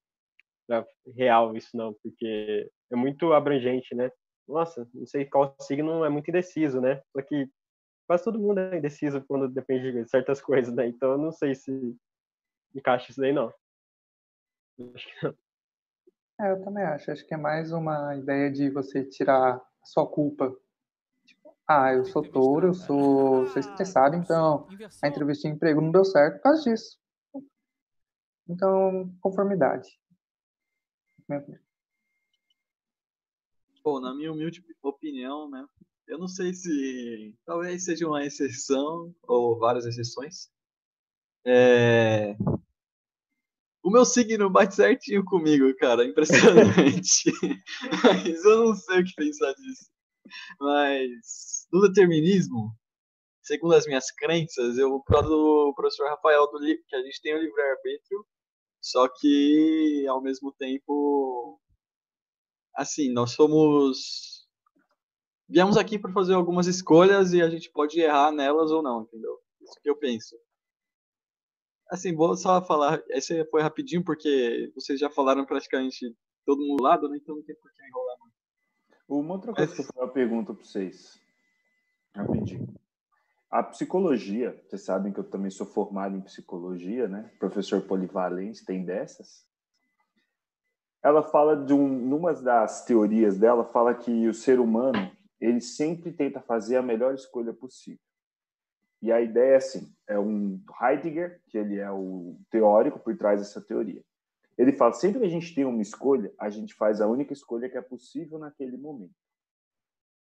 real 1.15 1.55
isso 1.55 1.75
não, 1.75 1.93
porque 2.01 2.69
é 2.91 2.95
muito 2.95 3.33
abrangente, 3.33 3.95
né? 3.95 4.11
Nossa, 4.47 4.87
não 4.93 5.05
sei 5.05 5.25
qual 5.25 5.55
signo 5.61 6.03
é 6.03 6.09
muito 6.09 6.29
indeciso, 6.29 6.81
né? 6.81 7.01
Só 7.15 7.21
que 7.21 7.49
quase 8.07 8.23
todo 8.23 8.39
mundo 8.39 8.59
é 8.59 8.77
indeciso 8.77 9.23
quando 9.27 9.47
depende 9.47 9.91
de 9.91 10.09
certas 10.09 10.41
coisas, 10.41 10.73
né? 10.73 10.87
Então 10.87 11.11
eu 11.11 11.17
não 11.17 11.31
sei 11.31 11.55
se 11.55 11.95
encaixa 12.75 13.11
isso 13.11 13.21
daí, 13.21 13.31
não. 13.31 13.53
Acho 14.93 15.07
que 15.07 15.25
não. 15.25 15.35
É, 16.41 16.51
eu 16.51 16.63
também 16.63 16.83
acho. 16.83 17.11
Acho 17.11 17.25
que 17.25 17.33
é 17.33 17.37
mais 17.37 17.71
uma 17.71 18.15
ideia 18.15 18.51
de 18.51 18.69
você 18.69 19.03
tirar 19.03 19.55
a 19.55 19.85
sua 19.85 20.07
culpa. 20.07 20.51
Tipo, 21.25 21.55
ah, 21.67 21.93
eu 21.93 22.03
sou 22.05 22.23
touro, 22.23 22.69
eu 22.69 22.73
sou, 22.73 23.45
sou 23.45 23.59
estressado, 23.59 24.15
então 24.15 24.67
a 25.03 25.07
entrevista 25.07 25.47
de 25.47 25.53
emprego 25.53 25.79
não 25.79 25.91
deu 25.91 26.03
certo 26.03 26.37
por 26.37 26.43
causa 26.43 26.63
disso. 26.63 26.99
Então, 28.49 29.15
conformidade. 29.21 30.00
Bom, 33.83 33.99
na 33.99 34.13
minha 34.13 34.31
humilde 34.31 34.63
opinião, 34.83 35.49
né? 35.49 35.65
Eu 36.07 36.17
não 36.17 36.27
sei 36.27 36.53
se 36.53 37.35
talvez 37.45 37.85
seja 37.85 38.07
uma 38.07 38.25
exceção 38.25 39.15
ou 39.23 39.57
várias 39.57 39.85
exceções. 39.85 40.51
É... 41.45 42.35
O 43.83 43.89
meu 43.89 44.05
signo 44.05 44.49
bate 44.49 44.75
certinho 44.75 45.23
comigo, 45.25 45.73
cara, 45.77 46.05
impressionante. 46.05 47.31
Mas 48.03 48.45
eu 48.45 48.65
não 48.65 48.75
sei 48.75 48.99
o 48.99 49.03
que 49.03 49.15
pensar 49.15 49.53
disso. 49.53 49.89
Mas 50.59 51.67
no 51.71 51.81
determinismo, 51.81 52.75
segundo 53.41 53.73
as 53.73 53.87
minhas 53.87 54.11
crenças, 54.11 54.77
eu 54.77 54.89
vou 54.89 55.03
pro 55.03 55.21
do 55.21 55.73
professor 55.75 56.09
Rafael 56.09 56.47
do 56.51 56.59
livro 56.59 56.83
que 56.87 56.95
a 56.95 57.01
gente 57.01 57.21
tem 57.21 57.33
o 57.33 57.41
livre-arbítrio, 57.41 58.25
só 58.81 59.07
que 59.07 60.05
ao 60.09 60.21
mesmo 60.21 60.51
tempo 60.51 61.61
assim, 62.75 63.11
nós 63.11 63.31
somos. 63.31 64.47
Viemos 65.47 65.75
aqui 65.77 65.99
para 65.99 66.13
fazer 66.13 66.33
algumas 66.33 66.67
escolhas 66.67 67.33
e 67.33 67.41
a 67.41 67.49
gente 67.49 67.69
pode 67.71 67.99
errar 67.99 68.31
nelas 68.31 68.71
ou 68.71 68.81
não, 68.81 69.03
entendeu? 69.03 69.37
Isso 69.61 69.79
que 69.81 69.89
eu 69.89 69.97
penso. 69.97 70.35
Assim, 71.89 72.15
vou 72.15 72.35
só 72.37 72.63
falar. 72.63 73.03
Esse 73.09 73.43
foi 73.45 73.61
rapidinho 73.61 74.03
porque 74.03 74.71
vocês 74.73 74.99
já 74.99 75.09
falaram 75.09 75.45
praticamente 75.45 76.15
todo 76.45 76.65
mundo 76.65 76.81
lado, 76.81 77.09
né? 77.09 77.17
Então 77.21 77.35
não 77.35 77.43
tem 77.43 77.55
por 77.57 77.71
que 77.73 77.85
enrolar 77.85 78.17
muito. 78.19 78.35
Uma 79.09 79.33
outra 79.33 79.53
coisa 79.53 79.75
que 79.75 79.99
eu 79.99 80.09
pergunta 80.09 80.53
para 80.53 80.63
vocês, 80.63 81.19
rapidinho. 82.15 82.73
A 83.51 83.61
psicologia, 83.61 84.57
vocês 84.65 84.83
sabem 84.83 85.11
que 85.11 85.19
eu 85.19 85.25
também 85.25 85.51
sou 85.51 85.67
formado 85.67 86.15
em 86.15 86.21
psicologia, 86.21 87.09
né? 87.09 87.29
Professor 87.37 87.81
polivalente, 87.81 88.63
tem 88.63 88.85
dessas. 88.85 89.45
Ela 91.03 91.21
fala 91.21 91.57
de 91.57 91.73
um, 91.73 91.85
numa 91.85 92.33
das 92.33 92.85
teorias 92.85 93.37
dela, 93.37 93.65
fala 93.65 93.93
que 93.93 94.25
o 94.25 94.33
ser 94.33 94.57
humano 94.57 95.11
ele 95.39 95.59
sempre 95.59 96.13
tenta 96.13 96.39
fazer 96.39 96.77
a 96.77 96.81
melhor 96.81 97.13
escolha 97.13 97.51
possível. 97.51 97.99
E 99.01 99.11
a 99.11 99.19
ideia 99.19 99.53
é 99.53 99.57
assim, 99.57 99.93
é 100.07 100.17
um 100.17 100.61
Heidegger, 100.81 101.41
que 101.47 101.57
ele 101.57 101.77
é 101.77 101.91
o 101.91 102.37
teórico 102.49 102.99
por 102.99 103.17
trás 103.17 103.41
dessa 103.41 103.59
teoria. 103.59 104.01
Ele 104.57 104.71
fala, 104.71 104.93
sempre 104.93 105.19
que 105.19 105.25
a 105.25 105.29
gente 105.29 105.53
tem 105.53 105.65
uma 105.65 105.81
escolha, 105.81 106.31
a 106.39 106.49
gente 106.49 106.73
faz 106.75 107.01
a 107.01 107.07
única 107.07 107.33
escolha 107.33 107.67
que 107.67 107.77
é 107.77 107.81
possível 107.81 108.37
naquele 108.37 108.77
momento. 108.77 109.15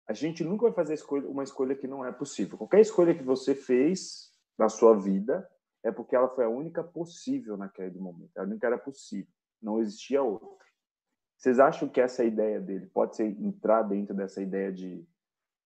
A 0.07 0.13
gente 0.13 0.43
nunca 0.43 0.69
vai 0.69 0.73
fazer 0.73 0.97
uma 1.25 1.43
escolha 1.43 1.75
que 1.75 1.87
não 1.87 2.05
é 2.05 2.11
possível. 2.11 2.57
Qualquer 2.57 2.79
escolha 2.79 3.15
que 3.15 3.23
você 3.23 3.53
fez 3.53 4.31
na 4.57 4.69
sua 4.69 4.95
vida 4.95 5.47
é 5.83 5.91
porque 5.91 6.15
ela 6.15 6.29
foi 6.29 6.45
a 6.45 6.49
única 6.49 6.83
possível 6.83 7.57
naquele 7.57 7.99
momento. 7.99 8.37
A 8.37 8.43
única 8.43 8.67
era 8.67 8.77
possível. 8.77 9.31
Não 9.61 9.79
existia 9.79 10.21
outra. 10.23 10.65
Vocês 11.37 11.59
acham 11.59 11.87
que 11.87 12.01
essa 12.01 12.23
ideia 12.23 12.59
dele 12.59 12.87
pode 12.87 13.15
ser 13.15 13.25
entrar 13.25 13.83
dentro 13.83 14.15
dessa 14.15 14.41
ideia 14.41 14.71
de 14.71 15.05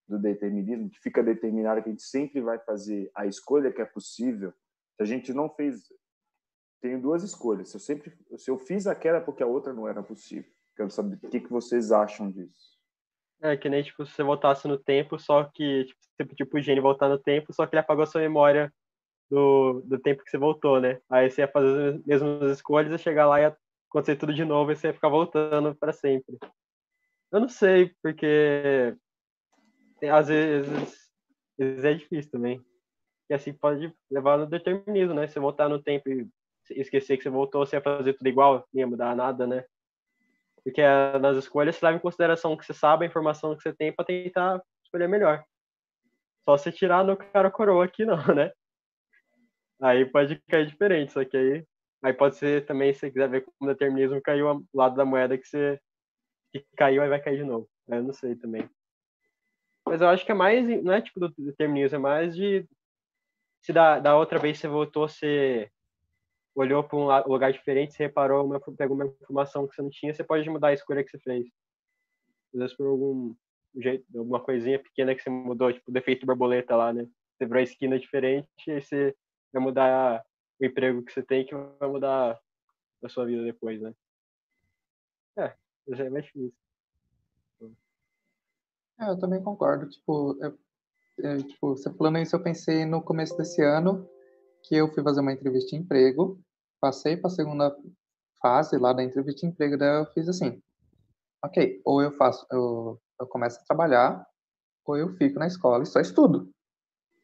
do 0.07 0.19
determinismo, 0.19 0.89
que 0.89 1.00
fica 1.00 1.24
determinado 1.24 1.81
que 1.81 1.88
a 1.88 1.91
gente 1.91 2.03
sempre 2.03 2.41
vai 2.41 2.60
fazer 2.60 3.10
a 3.15 3.25
escolha 3.25 3.71
que 3.71 3.81
é 3.81 3.86
possível? 3.86 4.51
Se 4.95 5.03
a 5.03 5.05
gente 5.05 5.33
não 5.33 5.50
fez, 5.50 5.81
tenho 6.81 7.01
duas 7.01 7.24
escolhas. 7.24 7.69
Se 7.69 7.77
eu 7.77 7.79
sempre, 7.79 8.13
se 8.38 8.51
eu 8.51 8.57
fiz 8.57 8.88
aquela 8.88 9.21
porque 9.21 9.41
a 9.41 9.48
outra 9.48 9.71
não 9.71 9.88
era 9.88 10.03
possível. 10.03 10.51
Quero 10.75 10.89
saber 10.89 11.17
o 11.24 11.29
que, 11.29 11.39
que 11.39 11.50
vocês 11.50 11.93
acham 11.93 12.29
disso. 12.29 12.70
É 13.41 13.57
que 13.57 13.67
nem 13.69 13.81
tipo, 13.81 14.05
se 14.05 14.13
você 14.13 14.24
voltasse 14.24 14.67
no 14.67 14.77
tempo, 14.77 15.17
só 15.17 15.43
que 15.45 15.86
tipo, 15.86 16.00
você 16.15 16.25
pedir 16.25 16.45
pro 16.45 16.62
gênio 16.62 16.83
voltar 16.83 17.10
no 17.10 17.17
tempo, 17.17 17.51
só 17.51 17.65
que 17.65 17.74
ele 17.75 17.79
apagou 17.79 18.05
sua 18.05 18.21
memória 18.21 18.71
do, 19.29 19.81
do 19.81 20.00
tempo 20.00 20.24
que 20.24 20.29
você 20.29 20.38
voltou, 20.38 20.79
né? 20.79 21.00
Aí 21.10 21.29
você 21.29 21.41
ia 21.41 21.48
fazer 21.48 21.95
as 21.95 22.05
mesmas 22.05 22.51
escolhas 22.51 22.93
e 22.93 23.03
chegar 23.03 23.25
lá 23.27 23.39
e 23.39 23.43
ia 23.43 23.57
acontecer 23.89 24.17
tudo 24.17 24.33
de 24.33 24.45
novo 24.45 24.71
e 24.71 24.75
você 24.75 24.88
ia 24.88 24.93
ficar 24.93 25.10
voltando 25.10 25.74
para 25.75 25.91
sempre. 25.91 26.38
Eu 27.31 27.39
não 27.39 27.50
sei, 27.50 27.95
porque 28.03 28.95
às 30.12 30.27
vezes, 30.27 30.69
às 31.60 31.65
vezes 31.65 31.86
é 31.86 31.93
difícil 31.93 32.31
também. 32.31 32.62
E 33.29 33.33
assim 33.33 33.53
pode 33.53 33.91
levar 34.10 34.38
no 34.38 34.45
determinismo, 34.45 35.13
né? 35.13 35.25
Se 35.25 35.33
você 35.33 35.39
voltar 35.39 35.69
no 35.69 35.81
tempo 35.81 36.10
e 36.10 36.27
esquecer 36.71 37.17
que 37.17 37.24
você 37.24 37.29
voltou, 37.29 37.65
você 37.65 37.77
ia 37.77 37.81
fazer 37.81 38.13
tudo 38.13 38.27
igual, 38.27 38.67
não 38.74 38.79
ia 38.79 38.88
mudar 38.88 39.15
nada, 39.15 39.48
né? 39.48 39.65
Porque 40.63 40.82
eh, 40.82 41.20
nas 41.20 41.38
escolhas 41.38 41.75
você 41.75 41.86
leva 41.86 41.98
em 41.98 42.01
consideração 42.01 42.53
o 42.53 42.58
que 42.58 42.65
você 42.65 42.74
sabe, 42.74 43.06
a 43.06 43.08
informação 43.08 43.56
que 43.56 43.63
você 43.63 43.74
tem 43.74 43.94
para 43.94 44.06
tentar 44.06 44.62
escolher 44.84 45.08
melhor. 45.08 45.44
Só 46.46 46.58
você 46.58 46.72
tirar 46.72 47.03
no 47.03 47.18
cara 47.18 47.51
coroa 47.51 47.86
aqui 47.86 48.06
não, 48.06 48.18
né? 48.36 48.51
Aí 49.82 50.06
pode 50.06 50.39
cair 50.48 50.68
diferente, 50.68 51.12
só 51.12 51.25
que 51.25 51.36
aí, 51.36 51.65
aí 52.03 52.13
pode 52.13 52.36
ser 52.36 52.65
também, 52.65 52.94
se 52.94 53.00
você 53.00 53.12
quiser 53.12 53.30
ver 53.30 53.41
como 53.41 53.56
o 53.62 53.74
determinismo 53.74 54.22
caiu 54.22 54.48
ao 54.48 54.63
lado 54.74 54.96
da 54.96 55.06
moeda 55.06 55.38
que 55.38 55.48
você 55.48 55.80
que 56.51 56.65
caiu, 56.75 57.01
aí 57.01 57.10
vai 57.10 57.22
cair 57.22 57.38
de 57.38 57.44
novo. 57.44 57.68
Eu 57.88 58.03
não 58.03 58.13
sei 58.13 58.36
também. 58.36 58.70
Mas 59.86 60.01
eu 60.01 60.10
acho 60.10 60.25
que 60.25 60.32
é 60.32 60.36
mais, 60.36 60.68
não 60.84 60.94
é 60.94 61.01
tipo 61.01 61.20
do 61.20 61.34
determinismo, 61.38 61.96
é 61.96 62.00
mais 62.00 62.36
de 62.36 62.68
se 63.62 63.72
da, 63.72 64.00
da 64.00 64.18
outra 64.18 64.39
vez 64.39 64.60
você 64.60 64.68
voltou, 64.68 65.08
você 65.08 65.72
olhou 66.55 66.84
para 66.84 66.98
um 66.98 67.31
lugar 67.31 67.51
diferente, 67.51 67.93
você 67.93 68.03
reparou, 68.03 68.46
uma, 68.46 68.60
pegou 68.60 68.96
uma 68.96 69.05
informação 69.05 69.67
que 69.67 69.75
você 69.75 69.81
não 69.81 69.89
tinha, 69.89 70.13
você 70.13 70.24
pode 70.24 70.50
mudar 70.50 70.70
a 70.70 70.74
escolha 70.74 71.03
que 71.03 71.10
você 71.10 71.20
fez. 71.20 71.48
Às 72.53 72.60
vezes 72.60 72.75
por 72.75 72.88
algum 72.88 73.34
jeito, 73.77 74.05
alguma 74.17 74.39
coisinha 74.39 74.77
pequena 74.79 75.15
que 75.15 75.22
você 75.22 75.29
mudou, 75.29 75.72
tipo 75.72 75.89
o 75.89 75.93
defeito 75.93 76.25
borboleta 76.25 76.75
lá, 76.75 76.91
né? 76.91 77.08
Você 77.38 77.46
virou 77.46 77.60
a 77.60 77.63
esquina 77.63 77.98
diferente, 77.98 78.48
aí 78.67 78.81
você 78.81 79.15
vai 79.53 79.63
mudar 79.63 80.24
o 80.60 80.65
emprego 80.65 81.03
que 81.03 81.13
você 81.13 81.24
tem, 81.24 81.46
que 81.46 81.55
vai 81.55 81.89
mudar 81.89 82.39
a 83.03 83.10
sua 83.10 83.25
vida 83.25 83.43
depois, 83.43 83.81
né? 83.81 83.93
É, 85.38 85.55
é 85.88 86.10
mais 86.10 86.25
difícil. 86.25 86.53
É, 89.00 89.10
eu 89.10 89.17
também 89.17 89.41
concordo. 89.41 89.89
Tipo, 89.89 90.38
eu- 90.41 90.58
é, 91.24 91.38
tipo, 91.38 91.75
você 91.75 91.91
falando 91.93 92.20
isso, 92.20 92.36
eu 92.36 92.43
pensei 92.43 92.86
no 92.86 93.01
começo 93.01 93.36
desse 93.38 93.63
ano 93.63 94.08
que 94.63 94.75
eu 94.75 94.91
fui 94.94 95.03
fazer 95.03 95.22
uma 95.22 95.34
entrevista 95.34 95.70
de 95.72 95.77
emprego, 95.77 96.39
passei 96.80 97.18
para 97.18 97.27
a 97.27 97.34
segunda 97.34 97.75
fase 98.41 98.77
lá 98.77 98.94
da 98.94 99.03
entrevista 99.03 99.41
de 99.41 99.48
emprego, 99.48 99.77
daí 99.77 100.00
eu 100.00 100.06
fiz 100.13 100.27
assim, 100.27 100.62
ok, 101.44 101.82
ou 101.86 102.01
eu 102.01 102.12
faço, 102.13 102.46
eu, 102.51 103.00
eu 103.20 103.27
começo 103.27 103.60
a 103.60 103.65
trabalhar, 103.65 104.25
ou 104.86 104.98
eu 104.98 105.10
fico 105.15 105.39
na 105.39 105.48
escola 105.48 105.84
e 105.84 105.88
só 105.88 106.00
estudo. 106.00 106.50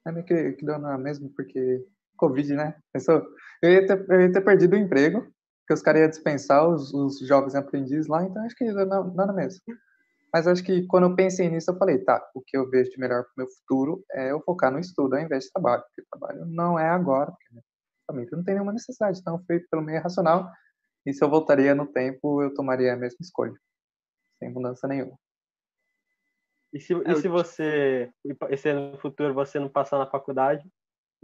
É 0.05 0.11
meio 0.11 0.25
que, 0.25 0.53
que 0.53 0.65
deu 0.65 0.77
na 0.77 0.97
mesma, 0.97 1.29
porque 1.35 1.85
Covid, 2.17 2.53
né? 2.55 2.75
Pensou? 2.93 3.23
Eu 3.61 3.71
ia 3.71 3.85
ter, 3.85 4.05
eu 4.09 4.21
ia 4.21 4.31
ter 4.31 4.41
perdido 4.41 4.73
o 4.73 4.79
emprego, 4.79 5.21
porque 5.61 5.73
os 5.73 5.81
caras 5.81 6.01
iam 6.01 6.09
dispensar 6.09 6.67
os, 6.67 6.93
os 6.93 7.19
jovens 7.19 7.55
aprendizes 7.55 8.07
lá, 8.07 8.23
então 8.23 8.43
acho 8.43 8.55
que 8.55 8.65
ia 8.65 8.85
dar 8.85 9.03
na 9.03 9.33
mesma. 9.33 9.59
Mas 10.37 10.45
acho 10.45 10.63
que 10.63 10.85
quando 10.85 11.05
eu 11.07 11.15
pensei 11.15 11.49
nisso, 11.49 11.71
eu 11.71 11.77
falei, 11.79 11.97
tá, 11.97 12.23
o 12.35 12.41
que 12.41 12.55
eu 12.55 12.69
vejo 12.69 12.91
de 12.91 12.99
melhor 12.99 13.23
para 13.23 13.31
o 13.31 13.37
meu 13.37 13.47
futuro 13.47 14.05
é 14.11 14.29
eu 14.31 14.39
focar 14.41 14.71
no 14.71 14.77
estudo 14.77 15.15
ao 15.15 15.21
invés 15.21 15.45
de 15.45 15.51
trabalho, 15.51 15.81
porque 15.81 16.07
trabalho 16.11 16.45
não 16.45 16.77
é 16.77 16.87
agora, 16.87 17.31
porque 17.31 17.59
família 18.05 18.29
não 18.33 18.43
tem 18.43 18.53
nenhuma 18.53 18.71
necessidade, 18.71 19.19
então 19.19 19.43
fui 19.47 19.59
pelo 19.61 19.81
meio 19.81 19.99
racional, 19.99 20.47
e 21.07 21.11
se 21.11 21.23
eu 21.23 21.29
voltaria 21.29 21.73
no 21.73 21.87
tempo, 21.87 22.43
eu 22.43 22.53
tomaria 22.53 22.93
a 22.93 22.95
mesma 22.95 23.17
escolha, 23.19 23.55
sem 24.37 24.53
mudança 24.53 24.87
nenhuma. 24.87 25.17
E 26.71 26.79
se, 26.79 26.93
e 26.93 26.97
eu- 27.03 27.15
se 27.15 27.27
você, 27.27 28.11
e 28.51 28.57
se 28.57 28.73
no 28.73 28.99
futuro 28.99 29.33
você 29.33 29.59
não 29.59 29.69
passar 29.69 29.97
na 29.97 30.05
faculdade 30.05 30.63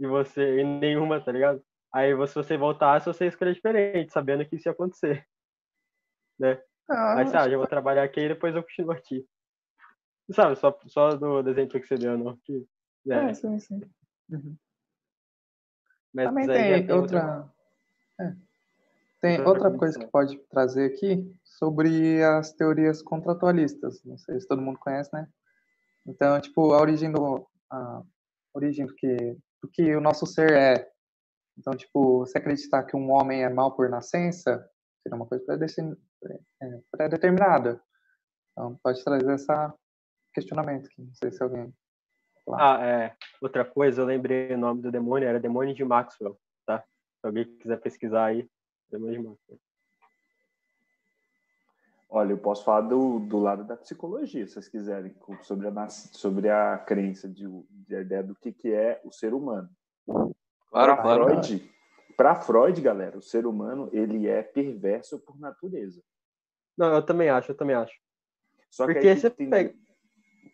e 0.00 0.08
você 0.08 0.60
em 0.60 0.80
nenhuma, 0.80 1.24
tá 1.24 1.30
ligado? 1.30 1.62
Aí 1.94 2.10
se 2.26 2.34
você 2.34 2.56
voltasse, 2.56 3.06
você 3.06 3.26
escolher 3.28 3.54
diferente, 3.54 4.12
sabendo 4.12 4.44
que 4.44 4.56
isso 4.56 4.66
ia 4.68 4.72
acontecer. 4.72 5.24
Né? 6.36 6.60
Ah, 6.88 7.24
você, 7.24 7.36
ah, 7.36 7.48
já 7.48 7.56
vou 7.56 7.66
trabalhar 7.68 8.04
aqui 8.04 8.20
e 8.20 8.28
depois 8.28 8.54
eu 8.54 8.62
continuo 8.62 8.92
aqui. 8.92 9.26
Sabe, 10.30 10.56
só, 10.56 10.78
só 10.86 11.16
do, 11.16 11.48
exemplo 11.48 11.80
que 11.80 11.86
você 11.86 11.96
deu, 11.96 12.16
não? 12.16 12.36
Que, 12.44 12.66
né? 13.04 13.30
é, 13.30 13.34
sim, 13.34 13.58
sim. 13.58 13.80
Uhum. 14.30 14.56
Mas 16.12 16.28
Também 16.28 16.46
já 16.46 16.54
tem 16.54 16.92
outra. 16.92 17.52
é. 18.20 18.34
Tem 19.20 19.40
outra 19.40 19.68
outra 19.68 19.78
coisa 19.78 19.98
que 19.98 20.06
pode 20.06 20.38
trazer 20.50 20.92
aqui 20.92 21.34
sobre 21.42 22.22
as 22.22 22.52
teorias 22.52 23.02
contratualistas. 23.02 24.02
Não 24.04 24.16
sei 24.18 24.38
se 24.38 24.46
todo 24.46 24.62
mundo 24.62 24.78
conhece, 24.78 25.10
né? 25.12 25.26
Então, 26.06 26.38
tipo, 26.40 26.72
a 26.72 26.80
origem 26.80 27.10
do 27.10 27.46
a 27.70 28.02
origem 28.54 28.86
do 28.86 28.94
que 28.94 29.36
do 29.62 29.68
que 29.70 29.96
o 29.96 30.00
nosso 30.00 30.26
ser 30.26 30.52
é. 30.52 30.90
Então, 31.58 31.74
tipo, 31.74 32.18
você 32.18 32.38
acreditar 32.38 32.84
que 32.84 32.96
um 32.96 33.10
homem 33.12 33.44
é 33.44 33.48
mal 33.48 33.74
por 33.74 33.88
nascença 33.88 34.68
seria 35.04 35.16
uma 35.16 35.26
coisa 35.26 35.44
pré-determinada. 36.90 37.80
Então, 38.52 38.78
pode 38.82 39.04
trazer 39.04 39.34
esse 39.34 39.46
questionamento 40.32 40.86
aqui. 40.86 41.02
Não 41.02 41.14
sei 41.14 41.30
se 41.30 41.42
alguém. 41.42 41.72
Ah, 42.52 42.84
é. 42.84 43.16
Outra 43.40 43.64
coisa, 43.64 44.02
eu 44.02 44.06
lembrei 44.06 44.52
o 44.54 44.58
nome 44.58 44.82
do 44.82 44.90
demônio, 44.90 45.28
era 45.28 45.38
demônio 45.38 45.74
de 45.74 45.84
Maxwell, 45.84 46.38
tá? 46.66 46.80
Se 47.20 47.26
alguém 47.26 47.44
quiser 47.58 47.80
pesquisar 47.80 48.26
aí, 48.26 48.48
demônio 48.90 49.20
de 49.20 49.28
Maxwell. 49.28 49.60
Olha, 52.10 52.32
eu 52.32 52.38
posso 52.38 52.64
falar 52.64 52.82
do, 52.82 53.18
do 53.18 53.38
lado 53.38 53.64
da 53.64 53.76
psicologia, 53.76 54.46
se 54.46 54.52
vocês 54.52 54.68
quiserem, 54.68 55.14
sobre 55.42 55.66
a, 55.66 55.88
sobre 55.88 56.48
a 56.48 56.78
crença 56.78 57.28
de, 57.28 57.44
de 57.70 57.96
a 57.96 58.00
ideia 58.00 58.22
do 58.22 58.36
que, 58.36 58.52
que 58.52 58.72
é 58.72 59.00
o 59.04 59.10
ser 59.10 59.34
humano. 59.34 59.68
Claro, 60.06 60.96
claro. 61.02 61.24
Freud, 61.24 61.73
para 62.16 62.34
Freud, 62.36 62.80
galera, 62.80 63.16
o 63.18 63.22
ser 63.22 63.46
humano 63.46 63.88
ele 63.92 64.28
é 64.28 64.42
perverso 64.42 65.18
por 65.18 65.38
natureza. 65.38 66.00
Não, 66.76 66.92
eu 66.94 67.02
também 67.02 67.28
acho, 67.28 67.52
eu 67.52 67.56
também 67.56 67.76
acho. 67.76 67.94
Só 68.70 68.86
que 68.86 68.94
Porque 68.94 69.08
aí 69.08 69.16
você 69.16 69.30
tem... 69.30 69.50
pega- 69.50 69.74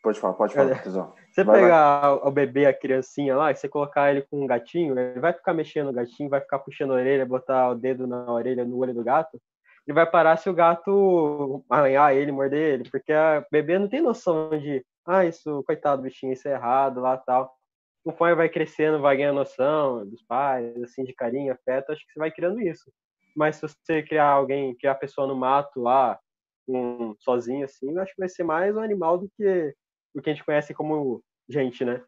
Pode 0.02 0.18
falar, 0.18 0.32
pode 0.34 0.54
falar, 0.54 0.70
É. 0.70 0.74
Tesão. 0.76 1.14
Você 1.30 1.44
Vai, 1.44 1.60
pegar 1.60 2.26
o 2.26 2.30
bebê, 2.30 2.64
a 2.64 2.72
criancinha 2.72 3.36
lá, 3.36 3.50
e 3.50 3.54
você 3.56 3.68
colocar 3.68 4.10
ele 4.10 4.22
com 4.22 4.42
um 4.42 4.46
gatinho, 4.46 4.98
ele 4.98 5.20
vai 5.20 5.32
ficar 5.32 5.52
mexendo 5.52 5.88
no 5.88 5.92
gatinho, 5.92 6.30
vai 6.30 6.40
ficar 6.40 6.58
puxando 6.58 6.92
a 6.92 6.94
orelha, 6.94 7.26
botar 7.26 7.70
o 7.70 7.74
dedo 7.74 8.06
na 8.06 8.32
orelha, 8.32 8.64
no 8.64 8.78
olho 8.78 8.94
do 8.94 9.04
gato, 9.04 9.38
e 9.86 9.92
vai 9.92 10.10
parar 10.10 10.38
se 10.38 10.48
o 10.48 10.54
gato 10.54 11.62
arranhar 11.68 12.14
ele, 12.14 12.32
morder 12.32 12.74
ele, 12.80 12.90
porque 12.90 13.12
a 13.12 13.44
bebê 13.52 13.78
não 13.78 13.88
tem 13.88 14.00
noção 14.00 14.48
de, 14.58 14.84
ah, 15.06 15.24
isso, 15.26 15.62
coitado 15.66 16.00
do 16.00 16.04
bichinho, 16.04 16.32
isso 16.32 16.48
é 16.48 16.52
errado, 16.52 17.00
lá 17.00 17.16
tal. 17.18 17.54
Conforme 18.04 18.34
vai 18.34 18.48
crescendo, 18.48 19.00
vai 19.00 19.16
ganhando 19.16 19.36
noção 19.36 20.06
dos 20.06 20.22
pais, 20.22 20.82
assim, 20.82 21.04
de 21.04 21.12
carinho, 21.12 21.52
afeto, 21.52 21.92
acho 21.92 22.04
que 22.06 22.12
você 22.12 22.18
vai 22.18 22.30
criando 22.30 22.60
isso. 22.60 22.90
Mas 23.36 23.56
se 23.56 23.62
você 23.62 24.02
criar 24.02 24.28
alguém, 24.28 24.74
criar 24.76 24.92
a 24.92 24.96
pessoa 24.96 25.26
no 25.26 25.36
mato 25.36 25.80
lá, 25.80 26.18
um, 26.66 27.14
sozinho, 27.18 27.64
assim, 27.64 27.92
eu 27.92 28.00
acho 28.00 28.14
que 28.14 28.20
vai 28.20 28.28
ser 28.28 28.42
mais 28.42 28.74
um 28.76 28.80
animal 28.80 29.18
do 29.18 29.30
que 29.36 29.74
o 30.14 30.20
que 30.20 30.30
a 30.30 30.32
gente 30.32 30.44
conhece 30.44 30.74
como 30.74 31.22
gente, 31.48 31.84
né? 31.84 32.02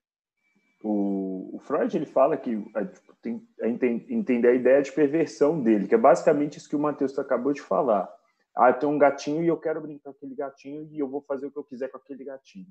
O, 0.82 1.56
o 1.56 1.58
Freud 1.60 1.96
ele 1.96 2.06
fala 2.06 2.36
que 2.36 2.56
tipo, 2.56 3.14
tem 3.22 3.46
a 3.60 3.68
enten- 3.68 4.04
entender 4.08 4.48
a 4.48 4.54
ideia 4.54 4.82
de 4.82 4.90
perversão 4.90 5.60
dele, 5.62 5.86
que 5.86 5.94
é 5.94 5.98
basicamente 5.98 6.58
isso 6.58 6.68
que 6.68 6.76
o 6.76 6.80
Matheus 6.80 7.16
acabou 7.18 7.52
de 7.52 7.60
falar. 7.60 8.12
Ah, 8.56 8.70
eu 8.70 8.78
tenho 8.78 8.92
um 8.92 8.98
gatinho 8.98 9.42
e 9.42 9.48
eu 9.48 9.56
quero 9.56 9.80
brincar 9.80 10.10
com 10.10 10.16
aquele 10.16 10.34
gatinho 10.34 10.88
e 10.90 10.98
eu 10.98 11.08
vou 11.08 11.22
fazer 11.22 11.46
o 11.46 11.50
que 11.50 11.58
eu 11.58 11.64
quiser 11.64 11.88
com 11.88 11.96
aquele 11.96 12.24
gatinho. 12.24 12.66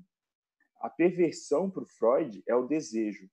A 0.82 0.90
perversão 0.90 1.70
para 1.70 1.84
o 1.84 1.86
Freud 1.86 2.42
é 2.46 2.56
o 2.56 2.66
desejo. 2.66 3.30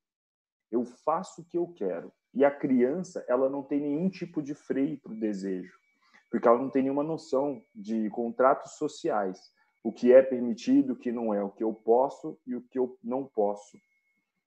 Eu 0.72 0.86
faço 0.86 1.42
o 1.42 1.46
que 1.46 1.58
eu 1.58 1.68
quero. 1.74 2.14
E 2.32 2.46
a 2.46 2.52
criança, 2.52 3.26
ela 3.28 3.50
não 3.50 3.64
tem 3.64 3.82
nenhum 3.82 4.08
tipo 4.08 4.40
de 4.40 4.54
freio 4.54 5.00
para 5.00 5.12
o 5.12 5.20
desejo, 5.20 5.74
porque 6.30 6.48
ela 6.48 6.60
não 6.60 6.70
tem 6.70 6.84
nenhuma 6.84 7.04
noção 7.04 7.60
de 7.74 8.08
contratos 8.12 8.74
sociais. 8.74 9.52
O 9.84 9.92
que 9.92 10.14
é 10.14 10.22
permitido, 10.22 10.94
o 10.94 10.96
que 10.96 11.12
não 11.12 11.34
é, 11.34 11.44
o 11.44 11.50
que 11.50 11.64
eu 11.64 11.74
posso 11.74 12.40
e 12.46 12.56
o 12.56 12.62
que 12.62 12.78
eu 12.78 13.00
não 13.04 13.26
posso. 13.26 13.80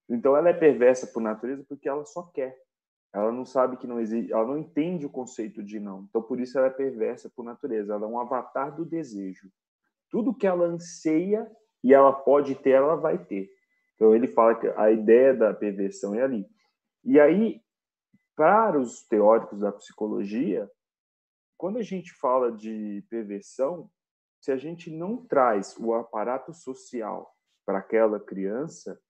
Então 0.08 0.36
ela 0.36 0.50
é 0.50 0.52
perversa 0.52 1.08
por 1.08 1.20
natureza 1.20 1.64
porque 1.68 1.88
ela 1.88 2.04
só 2.04 2.22
quer. 2.22 2.56
Ela 3.12 3.32
não 3.32 3.44
sabe 3.44 3.76
que 3.76 3.86
não 3.86 3.98
existe, 3.98 4.32
ela 4.32 4.46
não 4.46 4.58
entende 4.58 5.04
o 5.04 5.10
conceito 5.10 5.60
de 5.62 5.80
não. 5.80 6.06
Então 6.08 6.22
por 6.22 6.38
isso 6.38 6.56
ela 6.56 6.68
é 6.68 6.70
perversa 6.70 7.28
por 7.34 7.44
natureza. 7.44 7.94
Ela 7.94 8.04
é 8.04 8.08
um 8.08 8.20
avatar 8.20 8.74
do 8.74 8.84
desejo. 8.84 9.50
Tudo 10.08 10.34
que 10.34 10.46
ela 10.46 10.66
anseia 10.66 11.50
e 11.82 11.92
ela 11.92 12.12
pode 12.12 12.54
ter, 12.54 12.70
ela 12.70 12.96
vai 12.96 13.18
ter. 13.18 13.50
Então 13.94 14.14
ele 14.14 14.28
fala 14.28 14.54
que 14.54 14.68
a 14.68 14.90
ideia 14.90 15.34
da 15.34 15.52
perversão 15.52 16.14
é 16.14 16.22
ali. 16.22 16.46
E 17.04 17.18
aí, 17.18 17.60
para 18.36 18.78
os 18.78 19.02
teóricos 19.06 19.60
da 19.60 19.72
psicologia, 19.72 20.70
quando 21.56 21.78
a 21.78 21.82
gente 21.82 22.12
fala 22.14 22.50
de 22.50 23.04
perversão, 23.08 23.90
se 24.40 24.50
a 24.50 24.56
gente 24.56 24.90
não 24.90 25.24
traz 25.24 25.76
o 25.78 25.94
aparato 25.94 26.52
social 26.52 27.32
para 27.64 27.78
aquela 27.78 28.18
criança, 28.18 29.00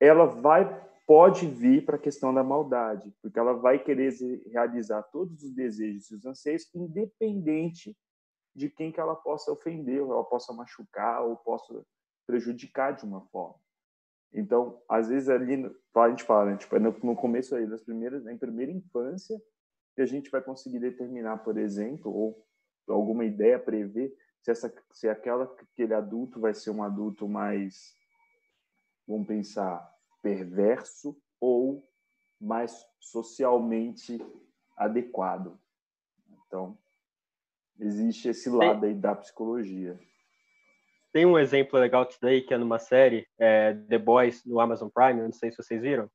ela 0.00 0.26
vai 0.26 0.64
pode 1.10 1.44
vir 1.44 1.84
para 1.84 1.96
a 1.96 1.98
questão 1.98 2.32
da 2.32 2.44
maldade, 2.44 3.12
porque 3.20 3.36
ela 3.36 3.52
vai 3.52 3.82
querer 3.82 4.14
realizar 4.46 5.02
todos 5.02 5.42
os 5.42 5.52
desejos 5.52 6.08
e 6.08 6.14
os 6.14 6.24
anseios, 6.24 6.72
independente 6.72 7.98
de 8.54 8.70
quem 8.70 8.92
que 8.92 9.00
ela 9.00 9.16
possa 9.16 9.50
ofender, 9.50 10.00
ou 10.00 10.12
ela 10.12 10.22
possa 10.22 10.52
machucar, 10.52 11.22
ou 11.24 11.34
possa 11.34 11.84
prejudicar 12.30 12.94
de 12.94 13.04
uma 13.04 13.22
forma. 13.26 13.56
Então, 14.32 14.80
às 14.88 15.08
vezes 15.08 15.28
ali, 15.28 15.70
a 15.94 16.08
gente 16.08 16.22
fala, 16.22 16.52
né, 16.52 16.56
tipo, 16.56 16.76
é 16.76 16.78
no, 16.78 16.96
no 17.02 17.16
começo 17.16 17.56
aí, 17.56 17.66
das 17.66 17.82
primeiras, 17.82 18.22
na 18.22 18.36
primeira 18.36 18.70
infância, 18.70 19.40
que 19.96 20.00
a 20.00 20.06
gente 20.06 20.30
vai 20.30 20.40
conseguir 20.40 20.78
determinar, 20.78 21.38
por 21.38 21.58
exemplo, 21.58 22.12
ou 22.12 22.46
alguma 22.88 23.24
ideia 23.24 23.58
prever 23.58 24.16
se 24.40 24.50
essa 24.50 24.72
se 24.92 25.08
aquela 25.08 25.44
aquele 25.44 25.92
adulto 25.92 26.40
vai 26.40 26.54
ser 26.54 26.70
um 26.70 26.82
adulto 26.82 27.28
mais 27.28 27.94
vamos 29.06 29.26
pensar 29.26 29.86
perverso 30.22 31.20
ou 31.38 31.86
mais 32.40 32.86
socialmente 32.98 34.18
adequado. 34.76 35.58
Então, 36.46 36.78
existe 37.78 38.28
esse 38.28 38.48
lado 38.48 38.86
aí 38.86 38.94
da 38.94 39.14
psicologia. 39.14 39.98
Tem 41.12 41.26
um 41.26 41.38
exemplo 41.38 41.78
legal 41.78 42.04
disso 42.04 42.18
daí, 42.22 42.40
que 42.40 42.54
é 42.54 42.58
numa 42.58 42.78
série, 42.78 43.26
é, 43.38 43.74
The 43.88 43.98
Boys, 43.98 44.42
no 44.44 44.60
Amazon 44.60 44.88
Prime, 44.92 45.22
não 45.22 45.32
sei 45.32 45.50
se 45.50 45.56
vocês 45.56 45.82
viram, 45.82 46.08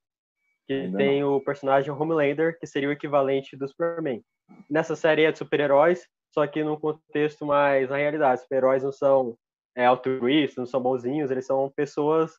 que 0.67 0.73
Ainda 0.73 0.97
tem 0.97 1.23
o 1.23 1.41
personagem 1.41 1.91
Homelander, 1.91 2.57
que 2.59 2.65
seria 2.65 2.89
o 2.89 2.91
equivalente 2.91 3.57
do 3.57 3.67
Superman. 3.67 4.23
Nessa 4.69 4.95
série 4.95 5.23
é 5.23 5.31
de 5.31 5.37
super-heróis, 5.37 6.07
só 6.33 6.45
que 6.47 6.63
num 6.63 6.79
contexto 6.79 7.45
mais 7.45 7.89
na 7.89 7.97
realidade. 7.97 8.41
Super-heróis 8.41 8.83
não 8.83 8.91
são 8.91 9.37
é, 9.75 9.85
altruístas, 9.85 10.57
não 10.57 10.65
são 10.65 10.81
bonzinhos, 10.81 11.29
eles 11.29 11.45
são 11.45 11.71
pessoas 11.75 12.31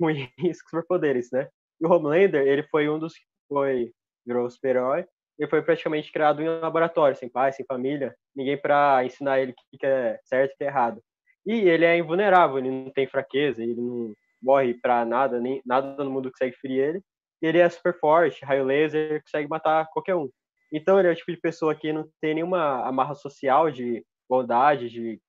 ruins 0.00 0.28
com 0.62 0.68
superpoderes, 0.68 1.30
né? 1.30 1.48
E 1.80 1.86
o 1.86 1.92
Homelander, 1.92 2.46
ele 2.46 2.62
foi 2.64 2.88
um 2.88 2.98
dos 2.98 3.14
que 3.14 3.24
foi, 3.48 3.92
virou 4.26 4.48
super-herói, 4.50 5.06
ele 5.38 5.48
foi 5.48 5.62
praticamente 5.62 6.12
criado 6.12 6.42
em 6.42 6.48
um 6.48 6.60
laboratório, 6.60 7.16
sem 7.16 7.28
pai, 7.28 7.52
sem 7.52 7.64
família, 7.64 8.14
ninguém 8.36 8.60
para 8.60 9.04
ensinar 9.04 9.40
ele 9.40 9.52
o 9.52 9.78
que 9.78 9.86
é 9.86 10.18
certo 10.24 10.52
e 10.52 10.54
o 10.54 10.56
que 10.58 10.64
é 10.64 10.66
errado. 10.66 11.00
E 11.46 11.52
ele 11.52 11.84
é 11.84 11.96
invulnerável, 11.96 12.58
ele 12.58 12.70
não 12.70 12.90
tem 12.90 13.06
fraqueza, 13.06 13.62
ele 13.62 13.74
não 13.74 14.14
morre 14.42 14.74
pra 14.74 15.04
nada, 15.04 15.40
nem 15.40 15.60
nada 15.64 16.02
no 16.04 16.10
mundo 16.10 16.30
consegue 16.30 16.56
ferir 16.56 16.78
ele. 16.78 17.02
E 17.42 17.46
ele 17.46 17.58
é 17.58 17.68
super 17.68 17.98
forte, 17.98 18.44
raio 18.44 18.64
laser, 18.64 19.22
consegue 19.22 19.48
matar 19.48 19.86
qualquer 19.92 20.14
um. 20.14 20.28
Então 20.72 20.98
ele 20.98 21.08
é 21.08 21.12
o 21.12 21.16
tipo 21.16 21.32
de 21.32 21.40
pessoa 21.40 21.74
que 21.74 21.92
não 21.92 22.08
tem 22.20 22.34
nenhuma 22.34 22.86
amarra 22.86 23.14
social 23.14 23.70
de 23.70 24.04
bondade, 24.28 24.88
de 24.88 25.20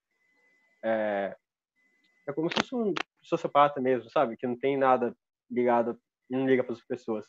é, 0.83 1.35
é 2.27 2.33
como 2.33 2.49
se 2.49 2.55
fosse 2.55 2.75
um 2.75 2.93
sociopata 3.21 3.79
mesmo, 3.81 4.09
sabe? 4.09 4.37
Que 4.37 4.47
não 4.47 4.57
tem 4.57 4.77
nada 4.77 5.15
ligado, 5.49 5.97
não 6.29 6.45
liga 6.45 6.63
para 6.63 6.73
as 6.73 6.85
pessoas. 6.85 7.25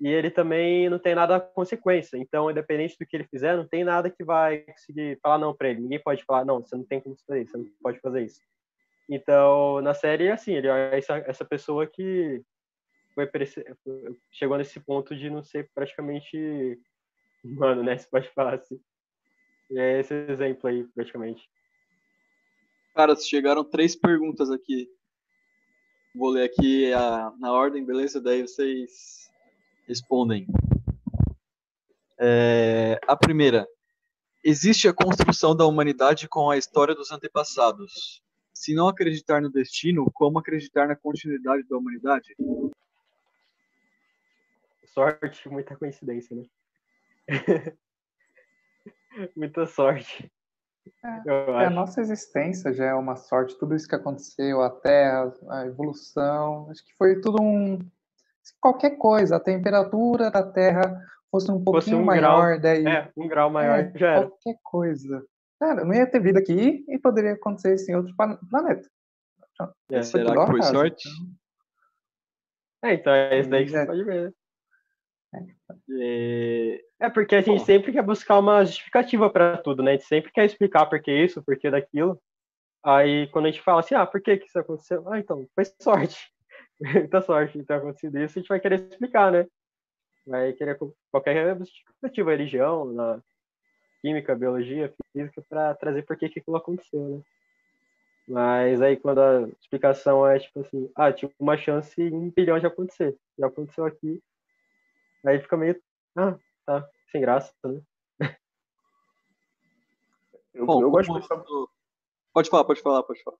E 0.00 0.08
ele 0.08 0.30
também 0.30 0.90
não 0.90 0.98
tem 0.98 1.14
nada 1.14 1.40
consequência. 1.40 2.16
Então, 2.18 2.50
independente 2.50 2.96
do 2.98 3.06
que 3.06 3.16
ele 3.16 3.24
fizer, 3.24 3.56
não 3.56 3.66
tem 3.66 3.82
nada 3.82 4.10
que 4.10 4.22
vai 4.22 4.58
conseguir 4.58 5.18
falar 5.22 5.38
não 5.38 5.54
para 5.54 5.70
ele. 5.70 5.80
Ninguém 5.80 6.02
pode 6.02 6.22
falar 6.24 6.44
não, 6.44 6.60
você 6.60 6.76
não 6.76 6.84
tem 6.84 7.00
como 7.00 7.16
fazer 7.26 7.42
isso, 7.42 7.52
você 7.52 7.58
não 7.58 7.66
pode 7.82 8.00
fazer 8.00 8.22
isso. 8.24 8.40
Então, 9.08 9.80
na 9.80 9.94
série, 9.94 10.30
assim, 10.30 10.54
ele 10.54 10.68
é 10.68 10.98
essa, 10.98 11.16
essa 11.18 11.44
pessoa 11.44 11.86
que 11.86 12.42
foi, 13.14 13.28
chegou 14.30 14.58
nesse 14.58 14.78
ponto 14.80 15.16
de 15.16 15.30
não 15.30 15.42
ser 15.42 15.70
praticamente 15.74 16.78
humano, 17.42 17.82
né? 17.82 17.96
Você 17.96 18.08
pode 18.10 18.28
falar 18.30 18.54
assim. 18.54 18.78
É 19.72 20.00
esse 20.00 20.12
exemplo 20.28 20.68
aí, 20.68 20.84
praticamente. 20.94 21.48
Cara, 22.94 23.16
chegaram 23.16 23.64
três 23.64 23.96
perguntas 23.96 24.50
aqui. 24.50 24.88
Vou 26.14 26.30
ler 26.30 26.44
aqui 26.44 26.92
a, 26.92 27.32
na 27.38 27.52
ordem, 27.52 27.84
beleza? 27.84 28.20
Daí 28.20 28.42
vocês 28.42 29.25
respondem. 29.86 30.46
É, 32.18 32.98
a 33.06 33.16
primeira. 33.16 33.66
Existe 34.44 34.86
a 34.88 34.92
construção 34.92 35.56
da 35.56 35.66
humanidade 35.66 36.28
com 36.28 36.50
a 36.50 36.56
história 36.56 36.94
dos 36.94 37.10
antepassados. 37.10 38.22
Se 38.54 38.74
não 38.74 38.88
acreditar 38.88 39.42
no 39.42 39.50
destino, 39.50 40.10
como 40.12 40.38
acreditar 40.38 40.86
na 40.86 40.96
continuidade 40.96 41.64
da 41.68 41.76
humanidade? 41.76 42.34
Sorte, 44.86 45.48
muita 45.48 45.76
coincidência, 45.76 46.36
né? 46.36 46.46
Muita 49.34 49.66
sorte. 49.66 50.30
É, 51.04 51.22
Eu 51.24 51.58
É, 51.58 51.66
a 51.66 51.70
nossa 51.70 52.00
existência 52.00 52.72
já 52.72 52.86
é 52.86 52.94
uma 52.94 53.16
sorte, 53.16 53.58
tudo 53.58 53.74
isso 53.74 53.88
que 53.88 53.94
aconteceu, 53.94 54.62
a 54.62 54.70
Terra, 54.70 55.32
a 55.48 55.66
evolução, 55.66 56.70
acho 56.70 56.84
que 56.84 56.94
foi 56.96 57.20
tudo 57.20 57.42
um. 57.42 57.78
Se 58.46 58.54
Qualquer 58.60 58.96
coisa, 58.96 59.36
a 59.36 59.40
temperatura 59.40 60.30
da 60.30 60.42
Terra 60.42 60.82
fosse 61.30 61.50
um 61.50 61.62
Fosse 61.64 61.90
pouquinho 61.90 61.98
um 61.98 62.06
grau, 62.06 62.38
maior, 62.38 62.60
daí. 62.60 62.86
É, 62.86 63.10
um 63.16 63.26
grau 63.26 63.50
maior 63.50 63.78
É, 63.80 63.92
já 63.98 64.12
era. 64.12 64.26
Qualquer 64.28 64.56
coisa. 64.62 65.26
Cara, 65.58 65.84
não 65.84 65.92
ia 65.94 66.06
ter 66.08 66.20
vida 66.20 66.38
aqui 66.38 66.84
e 66.88 66.98
poderia 66.98 67.32
acontecer 67.32 67.74
isso 67.74 67.90
em 67.90 67.96
outro 67.96 68.14
planeta. 68.48 68.88
É. 69.90 70.02
Será 70.02 70.44
que 70.44 70.50
foi 70.52 70.62
sorte? 70.62 71.08
É, 72.84 72.94
então 72.94 73.12
é 73.12 73.40
isso 73.40 73.50
daí 73.50 73.66
que 73.66 73.74
É. 73.74 73.80
você 73.80 73.86
pode 73.86 74.04
ver. 74.04 74.34
né? 75.32 75.46
E- 75.88 76.84
É 77.00 77.10
porque 77.10 77.34
a 77.34 77.40
gente 77.42 77.64
sempre 77.64 77.92
quer 77.92 78.02
buscar 78.02 78.38
uma 78.38 78.64
justificativa 78.64 79.28
para 79.28 79.58
tudo, 79.58 79.82
né? 79.82 79.90
A 79.92 79.94
gente 79.94 80.06
sempre 80.06 80.30
quer 80.30 80.44
explicar 80.44 80.86
por 80.86 81.00
que 81.00 81.10
isso, 81.12 81.42
por 81.42 81.58
que 81.58 81.70
daquilo. 81.70 82.20
Aí 82.84 83.26
quando 83.28 83.46
a 83.46 83.50
gente 83.50 83.62
fala 83.62 83.80
assim, 83.80 83.94
ah, 83.94 84.06
por 84.06 84.20
que 84.20 84.36
que 84.36 84.46
isso 84.46 84.58
aconteceu? 84.58 85.06
Ah, 85.10 85.18
então, 85.18 85.46
foi 85.54 85.64
sorte. 85.82 86.32
Muita 87.08 87.22
sorte 87.22 87.58
de 87.58 87.64
ter 87.64 87.74
acontecido 87.74 88.18
isso, 88.18 88.38
a 88.38 88.40
gente 88.40 88.48
vai 88.48 88.60
querer 88.60 88.80
explicar, 88.80 89.32
né? 89.32 89.46
Vai 90.26 90.52
querer 90.52 90.78
qualquer 91.10 91.56
justificativa, 91.58 92.30
religião, 92.30 92.84
na 92.92 93.22
química, 94.02 94.34
biologia, 94.34 94.92
física, 95.12 95.42
para 95.48 95.74
trazer 95.74 96.02
por 96.02 96.16
que 96.16 96.26
aquilo 96.26 96.56
aconteceu, 96.56 97.08
né? 97.08 97.22
Mas 98.28 98.82
aí 98.82 98.96
quando 98.96 99.20
a 99.20 99.48
explicação 99.60 100.26
é 100.26 100.38
tipo 100.38 100.60
assim, 100.60 100.90
ah, 100.96 101.12
tinha 101.12 101.30
uma 101.38 101.56
chance 101.56 102.00
em 102.00 102.12
um 102.12 102.30
bilhão 102.30 102.58
de 102.58 102.66
acontecer. 102.66 103.16
Já 103.38 103.46
aconteceu 103.46 103.84
aqui. 103.84 104.20
Aí 105.24 105.40
fica 105.40 105.56
meio, 105.56 105.80
ah, 106.16 106.36
tá, 106.64 106.88
sem 107.12 107.20
graça, 107.20 107.52
né? 107.64 107.80
Eu, 110.52 110.64
Bom, 110.64 110.80
eu 110.80 110.90
gosto 110.90 111.12
de 111.12 111.20
pensar 111.20 111.44
Pode 112.32 112.48
falar, 112.48 112.64
pode 112.64 112.80
falar, 112.80 113.02
pode 113.02 113.22
falar. 113.22 113.36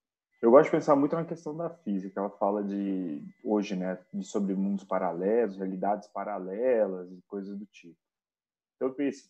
Eu 0.47 0.53
gosto 0.53 0.67
de 0.67 0.71
pensar 0.77 0.95
muito 0.95 1.17
na 1.17 1.25
questão 1.25 1.57
da 1.57 1.69
física. 1.69 2.21
Ela 2.21 2.31
fala 2.31 2.63
de 2.63 3.21
hoje, 3.43 3.75
né, 3.75 3.99
de 4.15 4.23
sobre 4.23 4.55
mundos 4.55 4.85
paralelos, 4.85 5.57
realidades 5.57 6.07
paralelas 6.07 7.11
e 7.11 7.21
coisas 7.27 7.59
do 7.59 7.67
tipo. 7.67 7.99
Então 8.77 8.87
eu 8.87 8.95
penso, 8.95 9.29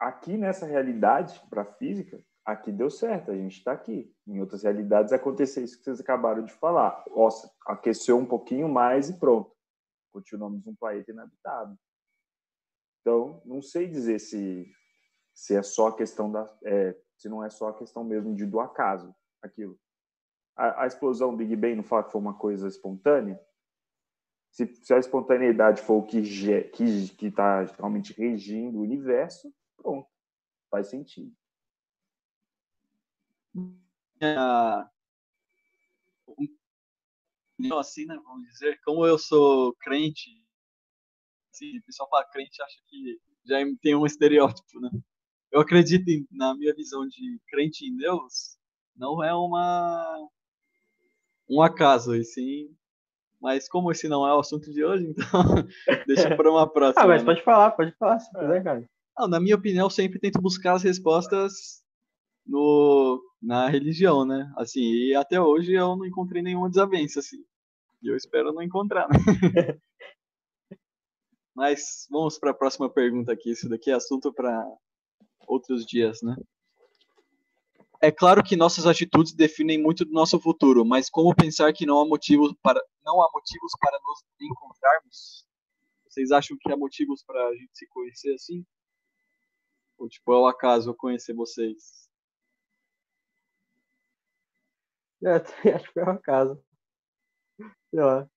aqui 0.00 0.38
nessa 0.38 0.64
realidade 0.64 1.38
para 1.50 1.60
a 1.60 1.72
física, 1.74 2.18
aqui 2.46 2.72
deu 2.72 2.88
certo, 2.88 3.30
a 3.30 3.36
gente 3.36 3.58
está 3.58 3.72
aqui. 3.72 4.10
Em 4.26 4.40
outras 4.40 4.62
realidades 4.62 5.12
aconteceu 5.12 5.62
isso 5.62 5.76
que 5.76 5.84
vocês 5.84 6.00
acabaram 6.00 6.42
de 6.42 6.54
falar. 6.54 7.04
Nossa, 7.14 7.52
aqueceu 7.66 8.16
um 8.16 8.24
pouquinho 8.24 8.66
mais 8.66 9.10
e 9.10 9.18
pronto. 9.18 9.54
Continuamos 10.14 10.66
um 10.66 10.74
planeta 10.74 11.10
inabitado. 11.10 11.78
Então, 13.02 13.42
não 13.44 13.60
sei 13.60 13.86
dizer 13.86 14.18
se 14.18 14.66
se 15.34 15.54
é 15.54 15.62
só 15.62 15.88
a 15.88 15.94
questão 15.94 16.32
da 16.32 16.50
é, 16.64 16.96
se 17.18 17.28
não 17.28 17.44
é 17.44 17.50
só 17.50 17.68
a 17.68 17.76
questão 17.76 18.02
mesmo 18.02 18.34
de 18.34 18.46
do 18.46 18.60
acaso 18.60 19.14
aquilo 19.42 19.78
a, 20.56 20.82
a 20.82 20.86
explosão 20.86 21.36
Big 21.36 21.54
Bang 21.56 21.76
não 21.76 21.82
fala 21.82 22.04
que 22.04 22.12
foi 22.12 22.20
uma 22.20 22.34
coisa 22.34 22.68
espontânea? 22.68 23.40
Se, 24.50 24.66
se 24.82 24.94
a 24.94 24.98
espontaneidade 24.98 25.82
for 25.82 25.94
o 25.98 26.06
que 26.06 26.22
ge- 26.22 26.64
que 26.70 27.08
que 27.16 27.26
está 27.26 27.62
realmente 27.62 28.12
regindo 28.12 28.78
o 28.78 28.82
universo, 28.82 29.52
pronto, 29.76 30.08
faz 30.70 30.88
sentido. 30.88 31.34
Não, 37.58 37.78
assim, 37.78 38.04
né, 38.06 38.18
vamos 38.24 38.46
dizer, 38.48 38.80
como 38.84 39.06
eu 39.06 39.18
sou 39.18 39.74
crente, 39.76 40.30
assim, 41.52 41.78
o 41.78 41.82
pessoal 41.82 42.08
fala 42.08 42.24
crente 42.26 42.62
acha 42.62 42.76
que 42.86 43.20
já 43.44 43.56
tem 43.80 43.94
um 43.94 44.06
estereótipo, 44.06 44.80
né? 44.80 44.90
Eu 45.52 45.60
acredito, 45.60 46.08
em, 46.08 46.26
na 46.32 46.54
minha 46.54 46.74
visão 46.74 47.06
de 47.06 47.40
crente 47.48 47.86
em 47.86 47.96
Deus, 47.96 48.58
não 48.96 49.22
é 49.22 49.32
uma 49.34 50.28
um 51.48 51.62
acaso, 51.62 52.14
e 52.14 52.24
sim, 52.24 52.74
mas 53.40 53.68
como 53.68 53.92
esse 53.92 54.08
não 54.08 54.26
é 54.26 54.34
o 54.34 54.38
assunto 54.38 54.72
de 54.72 54.84
hoje, 54.84 55.06
então 55.16 55.42
deixa 56.06 56.34
para 56.34 56.50
uma 56.50 56.66
próxima. 56.66 57.04
Ah, 57.04 57.08
mas 57.08 57.22
né? 57.22 57.26
pode 57.26 57.42
falar, 57.42 57.70
pode 57.72 57.92
falar, 57.92 58.18
se 58.18 58.30
quiser, 58.30 58.64
cara. 58.64 58.88
Não, 59.18 59.28
na 59.28 59.38
minha 59.38 59.54
opinião, 59.54 59.86
eu 59.86 59.90
sempre 59.90 60.18
tento 60.18 60.40
buscar 60.40 60.74
as 60.74 60.82
respostas 60.82 61.84
no, 62.46 63.22
na 63.40 63.68
religião, 63.68 64.24
né? 64.24 64.52
Assim, 64.56 64.80
e 64.80 65.14
até 65.14 65.40
hoje 65.40 65.72
eu 65.72 65.96
não 65.96 66.04
encontrei 66.04 66.42
nenhuma 66.42 66.68
desavença, 66.68 67.20
assim. 67.20 67.44
E 68.02 68.08
eu 68.08 68.16
espero 68.16 68.52
não 68.52 68.62
encontrar, 68.62 69.08
né? 69.08 69.18
Mas 71.54 72.08
vamos 72.10 72.38
para 72.38 72.50
a 72.50 72.54
próxima 72.54 72.90
pergunta 72.90 73.32
aqui. 73.32 73.52
Isso 73.52 73.68
daqui 73.68 73.90
é 73.90 73.94
assunto 73.94 74.32
para 74.32 74.66
outros 75.46 75.86
dias, 75.86 76.20
né? 76.20 76.34
É 78.04 78.12
claro 78.12 78.44
que 78.44 78.54
nossas 78.54 78.86
atitudes 78.86 79.32
definem 79.32 79.82
muito 79.82 80.04
do 80.04 80.12
nosso 80.12 80.38
futuro, 80.38 80.84
mas 80.84 81.08
como 81.08 81.34
pensar 81.34 81.72
que 81.72 81.86
não 81.86 82.02
há 82.02 82.06
motivos 82.06 82.54
para 82.62 82.78
não 83.02 83.22
há 83.22 83.30
motivos 83.32 83.72
para 83.80 83.98
nos 83.98 84.22
encontrarmos? 84.38 85.46
Vocês 86.06 86.30
acham 86.30 86.54
que 86.60 86.70
há 86.70 86.76
motivos 86.76 87.24
para 87.24 87.42
a 87.48 87.54
gente 87.54 87.70
se 87.72 87.86
conhecer 87.88 88.34
assim? 88.34 88.62
Ou 89.96 90.06
tipo, 90.06 90.34
é 90.34 90.36
o 90.36 90.46
acaso 90.46 90.90
eu 90.90 90.94
conhecer 90.94 91.32
vocês? 91.32 92.06
É, 95.24 95.36
acho 95.74 95.86
que 95.86 95.92
foi 95.94 96.02
uma 96.02 96.18
casa. 96.18 96.62
Sei 97.90 98.00
lá. 98.02 98.28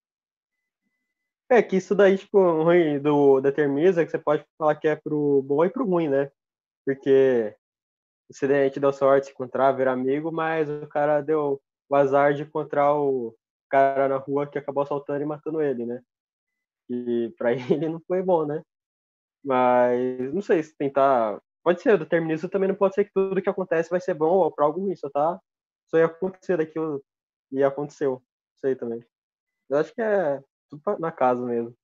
É 1.50 1.62
que 1.62 1.76
isso 1.76 1.94
daí, 1.94 2.18
tipo, 2.18 2.40
o 2.40 2.64
ruim 2.64 3.02
do 3.02 3.42
determinismo 3.42 4.02
é 4.02 4.06
que 4.06 4.12
você 4.12 4.20
pode 4.20 4.46
falar 4.58 4.78
que 4.78 4.88
é 4.88 4.96
pro 4.96 5.42
bom 5.44 5.66
e 5.66 5.70
pro 5.70 5.86
ruim, 5.86 6.08
né? 6.08 6.32
Porque 6.86 7.54
você 8.30 8.46
a 8.46 8.66
gente 8.66 8.80
deu 8.80 8.92
sorte 8.94 9.28
de 9.28 9.32
encontrar, 9.34 9.72
virar 9.72 9.94
amigo, 9.94 10.32
mas 10.32 10.70
o 10.70 10.88
cara 10.88 11.22
deu 11.22 11.62
o 11.90 11.96
azar 11.96 12.34
de 12.34 12.44
encontrar 12.44 12.94
o 12.96 13.36
cara 13.70 14.08
na 14.10 14.18
rua 14.18 14.48
que 14.48 14.58
acabou 14.58 14.84
assaltando 14.84 15.24
e 15.24 15.26
matando 15.26 15.62
ele, 15.62 15.86
né? 15.86 16.02
E 16.90 17.34
pra 17.38 17.52
ele 17.86 17.90
não 17.90 18.02
foi 18.08 18.22
bom, 18.22 18.46
né? 18.46 18.64
Mas 19.44 20.34
não 20.34 20.42
sei 20.42 20.64
se 20.64 20.76
tentar. 20.78 21.42
Pode 21.64 21.82
ser, 21.82 21.96
o 21.96 22.00
determinismo 22.00 22.50
também 22.50 22.70
não 22.70 22.76
pode 22.76 22.96
ser 22.96 23.06
que 23.06 23.14
tudo 23.14 23.42
que 23.42 23.50
acontece 23.50 23.90
vai 23.90 24.02
ser 24.02 24.14
bom 24.14 24.38
ou 24.38 24.52
pra 24.52 24.66
algo 24.66 24.82
ruim, 24.82 24.94
tá. 25.14 25.40
Só 25.88 25.98
ia 25.98 26.06
acontecer 26.06 26.58
daquilo 26.58 27.04
e 27.52 27.64
aconteceu. 27.64 28.14
Não 28.14 28.22
sei 28.60 28.76
também. 28.76 29.04
Eu 29.70 29.78
acho 29.80 29.94
que 29.94 30.02
é 30.02 30.42
tudo 30.70 31.00
na 31.00 31.12
casa 31.12 31.46
mesmo. 31.46 31.76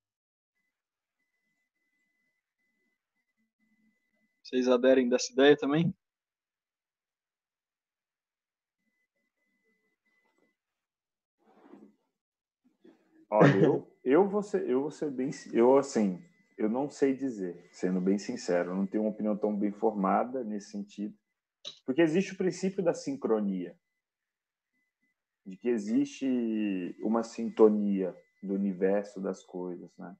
Vocês 4.44 4.68
aderem 4.68 5.10
dessa 5.10 5.32
ideia 5.32 5.58
também? 5.58 5.94
Olha, 13.34 13.56
eu, 13.58 13.88
eu, 14.04 14.30
vou 14.30 14.44
ser, 14.44 14.70
eu 14.70 14.82
vou 14.82 14.92
ser 14.92 15.10
bem. 15.10 15.32
Eu, 15.52 15.76
assim, 15.78 16.24
eu 16.56 16.70
não 16.70 16.88
sei 16.88 17.16
dizer, 17.16 17.68
sendo 17.72 18.00
bem 18.00 18.20
sincero, 18.20 18.72
eu 18.72 18.76
não 18.76 18.86
tenho 18.86 19.04
uma 19.04 19.10
opinião 19.10 19.36
tão 19.36 19.56
bem 19.56 19.72
formada 19.72 20.44
nesse 20.44 20.70
sentido. 20.70 21.18
Porque 21.84 22.02
existe 22.02 22.34
o 22.34 22.38
princípio 22.38 22.84
da 22.84 22.94
sincronia 22.94 23.76
de 25.46 25.58
que 25.58 25.68
existe 25.68 26.96
uma 27.02 27.24
sintonia 27.24 28.16
do 28.42 28.54
universo 28.54 29.20
das 29.20 29.44
coisas, 29.44 29.90
né? 29.98 30.16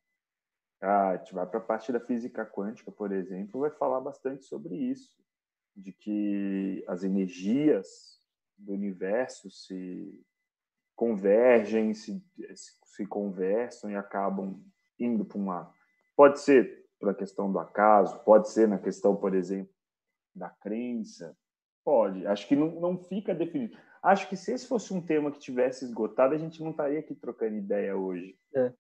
Ah, 0.82 1.10
a 1.10 1.18
gente 1.18 1.34
vai 1.34 1.46
para 1.46 1.60
a 1.60 1.64
parte 1.64 1.94
da 1.94 2.00
física 2.00 2.46
quântica, 2.46 2.92
por 2.92 3.12
exemplo, 3.12 3.62
vai 3.62 3.70
falar 3.70 4.02
bastante 4.02 4.44
sobre 4.44 4.76
isso, 4.76 5.16
de 5.76 5.94
que 5.94 6.84
as 6.88 7.04
energias 7.04 8.20
do 8.58 8.74
universo 8.74 9.50
se 9.50 10.22
convergem, 10.96 11.94
se, 11.94 12.24
se 12.56 13.06
conversam 13.06 13.92
e 13.92 13.96
acabam 13.96 14.64
indo 15.00 15.26
para 15.26 15.38
uma. 15.38 15.74
Pode 16.16 16.40
ser 16.40 16.86
pela 17.00 17.14
questão 17.14 17.52
do 17.52 17.60
acaso, 17.60 18.24
pode 18.24 18.50
ser 18.50 18.68
na 18.68 18.78
questão, 18.78 19.16
por 19.16 19.36
exemplo, 19.36 19.74
da 20.34 20.50
crença, 20.50 21.36
pode. 21.84 22.26
Acho 22.26 22.48
que 22.48 22.56
não, 22.56 22.80
não 22.80 22.98
fica 22.98 23.36
definido. 23.36 23.78
Acho 24.02 24.28
que 24.28 24.36
se 24.36 24.52
esse 24.52 24.68
fosse 24.68 24.94
um 24.94 25.02
tema 25.02 25.32
que 25.32 25.40
tivesse 25.40 25.86
esgotado, 25.86 26.34
a 26.34 26.38
gente 26.38 26.62
não 26.62 26.72
estaria 26.72 27.00
aqui 27.00 27.16
trocando 27.16 27.56
ideia 27.56 27.96
hoje. 27.96 28.38
É. 28.56 28.74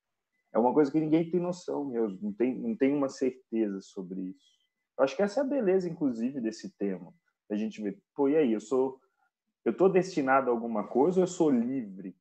É 0.54 0.60
uma 0.60 0.74
coisa 0.74 0.92
que 0.92 1.00
ninguém 1.00 1.30
tem 1.30 1.40
noção 1.40 1.86
mesmo, 1.86 2.20
não 2.22 2.32
tem, 2.32 2.56
não 2.56 2.76
tem 2.76 2.94
uma 2.94 3.10
certeza 3.10 3.82
sobre 3.82 4.22
isso. 4.22 4.54
Eu 4.98 5.04
acho 5.04 5.16
que 5.16 5.24
essa 5.24 5.40
é 5.40 5.44
a 5.44 5.48
beleza, 5.48 5.90
inclusive, 5.90 6.40
desse 6.40 6.72
tema. 6.78 7.12
A 7.50 7.56
gente 7.56 7.82
vê, 7.82 7.98
pô, 8.16 8.30
e 8.30 8.38
aí, 8.38 8.54
eu 8.54 8.62
sou. 8.62 9.00
Eu 9.66 9.72
estou 9.72 9.90
destinado 9.90 10.50
a 10.50 10.54
alguma 10.54 10.88
coisa 10.88 11.20
ou 11.20 11.24
eu 11.24 11.28
sou 11.28 11.50
livre 11.50 12.16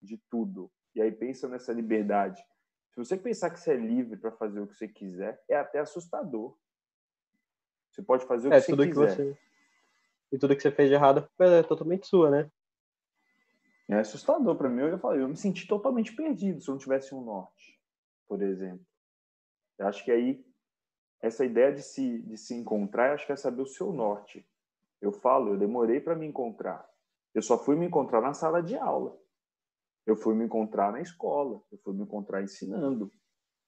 de 0.00 0.16
tudo? 0.30 0.70
E 0.94 1.00
aí 1.00 1.12
pensa 1.12 1.48
nessa 1.48 1.72
liberdade. 1.72 2.42
Se 2.90 2.96
você 2.96 3.16
pensar 3.16 3.50
que 3.50 3.60
você 3.60 3.72
é 3.72 3.76
livre 3.76 4.16
para 4.16 4.32
fazer 4.32 4.60
o 4.60 4.66
que 4.66 4.74
você 4.74 4.88
quiser, 4.88 5.42
é 5.48 5.56
até 5.56 5.78
assustador. 5.78 6.56
Você 7.90 8.02
pode 8.02 8.26
fazer 8.26 8.48
o 8.48 8.50
que 8.50 8.56
É, 8.56 8.60
você 8.60 8.72
tudo 8.72 8.82
que 8.84 8.90
quiser. 8.90 9.14
você. 9.14 9.38
E 10.32 10.38
tudo 10.38 10.56
que 10.56 10.62
você 10.62 10.70
fez 10.70 10.88
de 10.88 10.94
errado 10.94 11.28
é 11.38 11.62
totalmente 11.62 12.06
sua, 12.06 12.30
né? 12.30 12.50
É 13.88 13.94
assustador 14.00 14.56
para 14.56 14.68
mim. 14.68 14.82
Eu 14.82 14.98
falei, 14.98 15.22
eu 15.22 15.28
me 15.28 15.36
senti 15.36 15.66
totalmente 15.66 16.14
perdido 16.14 16.60
se 16.60 16.68
eu 16.68 16.72
não 16.72 16.78
tivesse 16.78 17.14
um 17.14 17.22
norte, 17.22 17.80
por 18.26 18.42
exemplo. 18.42 18.84
Eu 19.78 19.86
acho 19.86 20.04
que 20.04 20.10
aí 20.10 20.44
essa 21.20 21.44
ideia 21.44 21.72
de 21.72 21.82
se, 21.82 22.22
de 22.22 22.36
se 22.36 22.54
encontrar, 22.54 23.14
acho 23.14 23.26
que 23.26 23.32
é 23.32 23.36
saber 23.36 23.62
o 23.62 23.66
seu 23.66 23.92
norte. 23.92 24.46
Eu 25.00 25.12
falo, 25.12 25.54
eu 25.54 25.58
demorei 25.58 26.00
para 26.00 26.16
me 26.16 26.26
encontrar. 26.26 26.88
Eu 27.34 27.42
só 27.42 27.56
fui 27.56 27.76
me 27.76 27.86
encontrar 27.86 28.20
na 28.20 28.34
sala 28.34 28.62
de 28.62 28.76
aula. 28.76 29.16
Eu 30.06 30.16
fui 30.16 30.34
me 30.34 30.44
encontrar 30.44 30.92
na 30.92 31.00
escola. 31.00 31.62
Eu 31.70 31.78
fui 31.78 31.94
me 31.94 32.02
encontrar 32.02 32.42
ensinando. 32.42 33.12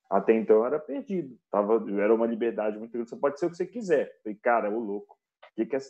Até 0.09 0.33
então 0.35 0.57
eu 0.57 0.67
era 0.67 0.79
perdido. 0.79 1.39
Tava, 1.51 1.75
era 2.01 2.15
uma 2.15 2.27
liberdade 2.27 2.79
muito 2.79 2.93
grande. 2.93 3.09
Você 3.09 3.17
pode 3.17 3.39
ser 3.39 3.47
o 3.47 3.51
que 3.51 3.57
você 3.57 3.67
quiser. 3.67 4.21
Falei, 4.23 4.39
cara, 4.39 4.71
ô 4.71 4.79
louco. 4.79 5.17
Que 5.55 5.67
que 5.67 5.77
é, 5.77 5.81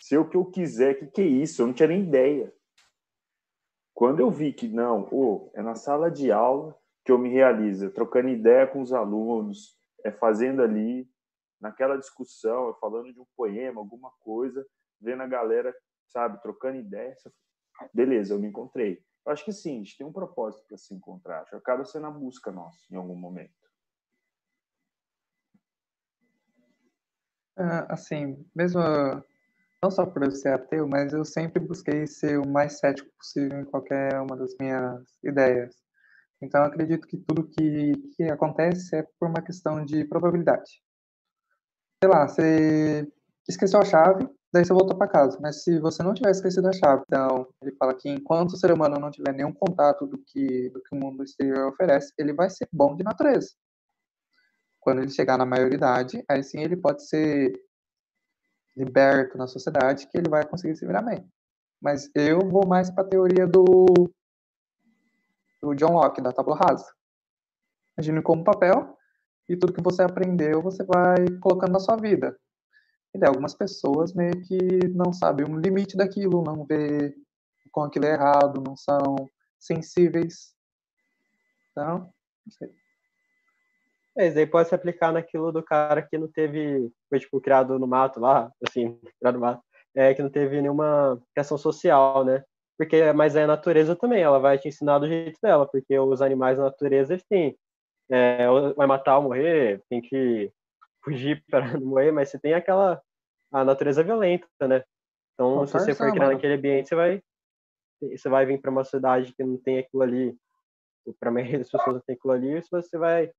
ser 0.00 0.18
o 0.18 0.28
que 0.28 0.36
eu 0.36 0.44
quiser, 0.44 0.94
que, 0.94 1.06
que 1.06 1.22
é 1.22 1.26
isso? 1.26 1.62
Eu 1.62 1.66
não 1.66 1.74
tinha 1.74 1.88
nem 1.88 2.02
ideia. 2.02 2.54
Quando 3.94 4.20
eu 4.20 4.30
vi 4.30 4.52
que 4.52 4.68
não, 4.68 5.08
oh, 5.10 5.50
é 5.54 5.62
na 5.62 5.74
sala 5.74 6.10
de 6.10 6.30
aula 6.30 6.76
que 7.04 7.12
eu 7.12 7.18
me 7.18 7.28
realizo, 7.28 7.90
trocando 7.90 8.28
ideia 8.28 8.66
com 8.66 8.82
os 8.82 8.92
alunos, 8.92 9.78
é 10.04 10.10
fazendo 10.10 10.62
ali, 10.62 11.08
naquela 11.60 11.96
discussão, 11.96 12.70
é 12.70 12.74
falando 12.80 13.12
de 13.12 13.20
um 13.20 13.26
poema, 13.36 13.80
alguma 13.80 14.10
coisa, 14.20 14.66
vendo 15.04 15.22
a 15.22 15.26
galera, 15.26 15.74
sabe, 16.08 16.40
trocando 16.42 16.78
ideia. 16.78 17.14
Beleza, 17.92 18.34
eu 18.34 18.38
me 18.38 18.48
encontrei. 18.48 19.04
Eu 19.26 19.32
acho 19.32 19.44
que 19.44 19.52
sim, 19.52 19.76
a 19.76 19.78
gente 19.78 19.96
tem 19.96 20.06
um 20.06 20.12
propósito 20.12 20.66
para 20.66 20.76
se 20.76 20.94
encontrar. 20.94 21.42
Acho 21.42 21.50
que 21.50 21.56
acaba 21.56 21.84
sendo 21.84 22.06
a 22.06 22.10
busca 22.10 22.50
nossa 22.50 22.78
em 22.90 22.96
algum 22.96 23.16
momento. 23.16 23.52
Ah, 27.56 27.86
assim, 27.94 28.44
mesmo 28.54 28.80
não 29.82 29.90
só 29.90 30.06
por 30.06 30.22
eu 30.24 30.30
ser 30.30 30.48
ateu, 30.48 30.88
mas 30.88 31.12
eu 31.12 31.24
sempre 31.24 31.60
busquei 31.60 32.06
ser 32.06 32.38
o 32.38 32.48
mais 32.48 32.78
cético 32.78 33.10
possível 33.18 33.60
em 33.60 33.64
qualquer 33.64 34.18
uma 34.20 34.36
das 34.36 34.56
minhas 34.58 35.04
ideias. 35.22 35.74
Então, 36.42 36.62
acredito 36.64 37.06
que 37.06 37.16
tudo 37.16 37.48
que, 37.48 37.92
que 38.16 38.24
acontece 38.24 38.96
é 38.96 39.02
por 39.18 39.28
uma 39.28 39.42
questão 39.42 39.84
de 39.84 40.04
probabilidade. 40.04 40.82
Sei 42.02 42.10
lá, 42.10 42.26
você 42.26 43.06
esqueceu 43.50 43.80
a 43.80 43.84
chave, 43.84 44.28
daí 44.52 44.64
você 44.64 44.72
voltou 44.72 44.96
para 44.96 45.08
casa. 45.08 45.38
Mas 45.40 45.62
se 45.62 45.78
você 45.78 46.02
não 46.02 46.14
tiver 46.14 46.30
esquecido 46.30 46.68
a 46.68 46.72
chave, 46.72 47.02
então 47.06 47.46
ele 47.62 47.74
fala 47.76 47.94
que 47.94 48.08
enquanto 48.08 48.52
o 48.52 48.56
ser 48.56 48.72
humano 48.72 48.98
não 48.98 49.10
tiver 49.10 49.32
nenhum 49.32 49.52
contato 49.52 50.06
do 50.06 50.18
que, 50.18 50.70
do 50.70 50.82
que 50.82 50.94
o 50.94 50.98
mundo 50.98 51.22
exterior 51.22 51.68
oferece, 51.68 52.12
ele 52.18 52.32
vai 52.32 52.48
ser 52.48 52.68
bom 52.72 52.96
de 52.96 53.02
natureza. 53.02 53.50
Quando 54.80 55.00
ele 55.00 55.10
chegar 55.10 55.38
na 55.38 55.46
maioridade, 55.46 56.22
aí 56.28 56.42
sim 56.42 56.60
ele 56.60 56.76
pode 56.76 57.06
ser 57.06 57.52
liberto 58.76 59.38
na 59.38 59.46
sociedade, 59.46 60.06
que 60.08 60.18
ele 60.18 60.28
vai 60.28 60.46
conseguir 60.46 60.76
se 60.76 60.86
virar 60.86 61.02
bem. 61.02 61.26
Mas 61.80 62.10
eu 62.14 62.38
vou 62.40 62.66
mais 62.66 62.90
para 62.90 63.04
a 63.04 63.08
teoria 63.08 63.46
do, 63.46 63.86
do 65.62 65.74
John 65.74 65.92
Locke, 65.92 66.20
da 66.20 66.32
tábua 66.32 66.56
rasa. 66.56 66.92
Imagine 67.96 68.22
como 68.22 68.44
papel 68.44 68.96
e 69.48 69.56
tudo 69.56 69.72
que 69.72 69.82
você 69.82 70.02
aprendeu 70.02 70.62
você 70.62 70.84
vai 70.84 71.16
colocando 71.40 71.72
na 71.72 71.78
sua 71.78 71.96
vida. 71.96 72.36
E 73.14 73.24
algumas 73.24 73.54
pessoas 73.54 74.12
meio 74.12 74.42
que 74.42 74.88
não 74.88 75.12
sabem 75.12 75.46
o 75.46 75.60
limite 75.60 75.96
daquilo, 75.96 76.42
não 76.42 76.64
vê 76.64 77.14
com 77.70 77.82
aquilo 77.82 78.06
é 78.06 78.12
errado, 78.12 78.62
não 78.64 78.76
são 78.76 79.28
sensíveis. 79.58 80.54
Então, 81.70 82.10
não 82.44 82.52
sei. 82.58 82.70
É, 84.16 84.26
isso 84.26 84.36
daí 84.36 84.46
pode 84.46 84.68
se 84.68 84.74
aplicar 84.74 85.12
naquilo 85.12 85.50
do 85.50 85.62
cara 85.62 86.02
que 86.02 86.16
não 86.16 86.28
teve, 86.28 86.90
foi 87.08 87.18
tipo, 87.18 87.40
criado 87.40 87.78
no 87.78 87.86
mato 87.86 88.20
lá, 88.20 88.50
assim, 88.66 88.98
criado 89.18 89.34
no 89.34 89.40
mato, 89.40 89.62
é, 89.94 90.14
que 90.14 90.22
não 90.22 90.30
teve 90.30 90.60
nenhuma 90.60 91.20
criação 91.34 91.58
social, 91.58 92.24
né? 92.24 92.44
Porque, 92.78 93.12
mas 93.12 93.36
é 93.36 93.44
a 93.44 93.46
natureza 93.46 93.94
também, 93.94 94.22
ela 94.22 94.38
vai 94.38 94.58
te 94.58 94.68
ensinar 94.68 94.98
do 94.98 95.06
jeito 95.06 95.38
dela, 95.42 95.66
porque 95.66 95.98
os 95.98 96.20
animais 96.22 96.58
da 96.58 96.64
natureza, 96.64 97.14
eles 97.14 97.24
têm, 97.28 97.56
é, 98.10 98.46
vai 98.76 98.86
matar 98.86 99.18
ou 99.18 99.24
morrer, 99.24 99.82
tem 99.88 100.00
que 100.00 100.52
fugir 101.04 101.44
para 101.50 101.60
não 101.78 101.86
morrer, 101.86 102.10
mas 102.10 102.30
você 102.30 102.38
tem 102.38 102.54
aquela, 102.54 103.00
a 103.52 103.64
natureza 103.64 104.02
violenta, 104.02 104.46
né? 104.66 104.82
Então, 105.34 105.58
Pô, 105.58 105.66
se 105.66 105.72
você 105.74 105.94
for 105.94 106.10
criar 106.10 106.26
mano. 106.26 106.34
naquele 106.34 106.54
ambiente, 106.54 106.88
você 106.88 106.94
vai, 106.94 107.22
você 108.00 108.28
vai 108.28 108.46
vir 108.46 108.60
para 108.60 108.70
uma 108.70 108.84
cidade 108.84 109.34
que 109.34 109.44
não 109.44 109.58
tem 109.58 109.78
aquilo 109.78 110.02
ali, 110.02 110.36
para 111.20 111.28
a 111.28 111.32
maioria 111.32 111.58
das 111.60 111.70
pessoas 111.70 111.96
não 111.96 112.02
tem 112.02 112.16
aquilo 112.16 112.32
ali, 112.32 112.62
você 112.70 112.98
vai 112.98 113.30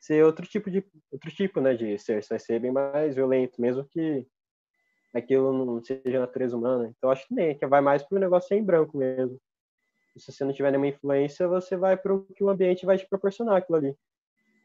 ser 0.00 0.24
outro 0.24 0.46
tipo 0.46 0.70
de 0.70 0.84
outro 1.10 1.30
tipo 1.30 1.60
né 1.60 1.74
de 1.74 1.98
ser 1.98 2.22
você 2.22 2.28
vai 2.30 2.38
ser 2.38 2.60
bem 2.60 2.70
mais 2.70 3.16
violento 3.16 3.60
mesmo 3.60 3.84
que 3.84 4.26
aquilo 5.14 5.52
não 5.52 5.82
seja 5.82 6.20
natureza 6.20 6.56
humana 6.56 6.92
então 6.96 7.10
acho 7.10 7.26
que 7.26 7.34
nem 7.34 7.58
que 7.58 7.66
vai 7.66 7.80
mais 7.80 8.02
para 8.02 8.16
o 8.16 8.20
negócio 8.20 8.56
em 8.56 8.62
branco 8.62 8.96
mesmo 8.96 9.40
se 10.16 10.32
você 10.32 10.44
não 10.44 10.52
tiver 10.52 10.70
nenhuma 10.70 10.88
influência 10.88 11.48
você 11.48 11.76
vai 11.76 11.96
para 11.96 12.14
o 12.14 12.24
que 12.24 12.44
o 12.44 12.50
ambiente 12.50 12.86
vai 12.86 12.96
te 12.96 13.08
proporcionar 13.08 13.56
aquilo 13.56 13.78
ali 13.78 13.96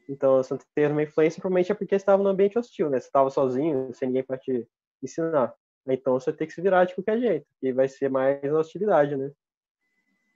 então 0.10 0.42
se 0.44 0.52
não 0.52 0.58
ter 0.58 0.84
nenhuma 0.84 1.04
influência 1.04 1.42
provavelmente 1.42 1.72
é 1.72 1.76
porque 1.76 1.96
você 1.96 2.02
estava 2.04 2.22
num 2.22 2.30
ambiente 2.30 2.58
hostil 2.58 2.90
né 2.90 3.00
você 3.00 3.08
estava 3.08 3.30
sozinho 3.30 3.94
sem 3.94 4.08
ninguém 4.08 4.24
para 4.24 4.38
te 4.38 4.68
ensinar 5.02 5.54
então 5.88 6.20
você 6.20 6.32
tem 6.32 6.48
que 6.48 6.54
se 6.54 6.62
virar 6.62 6.86
de 6.86 6.96
qualquer 6.96 7.20
jeito 7.20 7.48
e 7.62 7.72
vai 7.72 7.88
ser 7.88 8.10
mais 8.10 8.44
hostilidade 8.54 9.16
né 9.16 9.32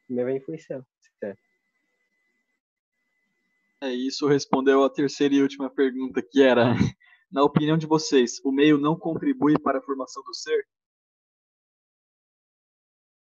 também 0.08 0.26
vai 0.26 0.36
influenciar 0.38 0.86
se 1.02 1.12
quiser. 1.12 1.38
É, 3.82 3.94
isso 3.94 4.28
respondeu 4.28 4.84
a 4.84 4.90
terceira 4.90 5.36
e 5.36 5.42
última 5.42 5.70
pergunta, 5.70 6.22
que 6.22 6.42
era, 6.42 6.74
na 7.32 7.44
opinião 7.44 7.78
de 7.78 7.86
vocês, 7.86 8.40
o 8.44 8.52
meio 8.52 8.78
não 8.78 8.98
contribui 8.98 9.60
para 9.60 9.80
a 9.80 9.82
formação 9.82 10.24
do 10.24 10.34
ser? 10.34 10.68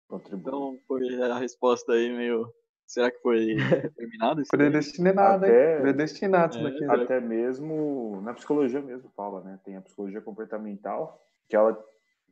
Contribui. 0.07 0.39
Então, 0.39 0.79
foi 0.87 1.21
a 1.21 1.37
resposta 1.37 1.93
aí 1.93 2.09
meio... 2.15 2.53
Será 2.85 3.09
que 3.11 3.19
foi 3.19 3.55
determinado 3.95 4.41
isso? 4.41 4.51
Predestinado, 4.51 5.45
hein? 5.45 5.51
Até- 5.51 5.81
Predestinado 5.81 6.55
isso 6.55 6.67
É, 6.67 6.87
daqui. 6.87 7.03
Até 7.03 7.19
mesmo 7.19 8.21
na 8.21 8.33
psicologia 8.33 8.81
mesmo 8.81 9.09
fala, 9.15 9.41
né? 9.41 9.59
Tem 9.63 9.75
a 9.75 9.81
psicologia 9.81 10.21
comportamental 10.21 11.21
que 11.49 11.55
ela 11.55 11.83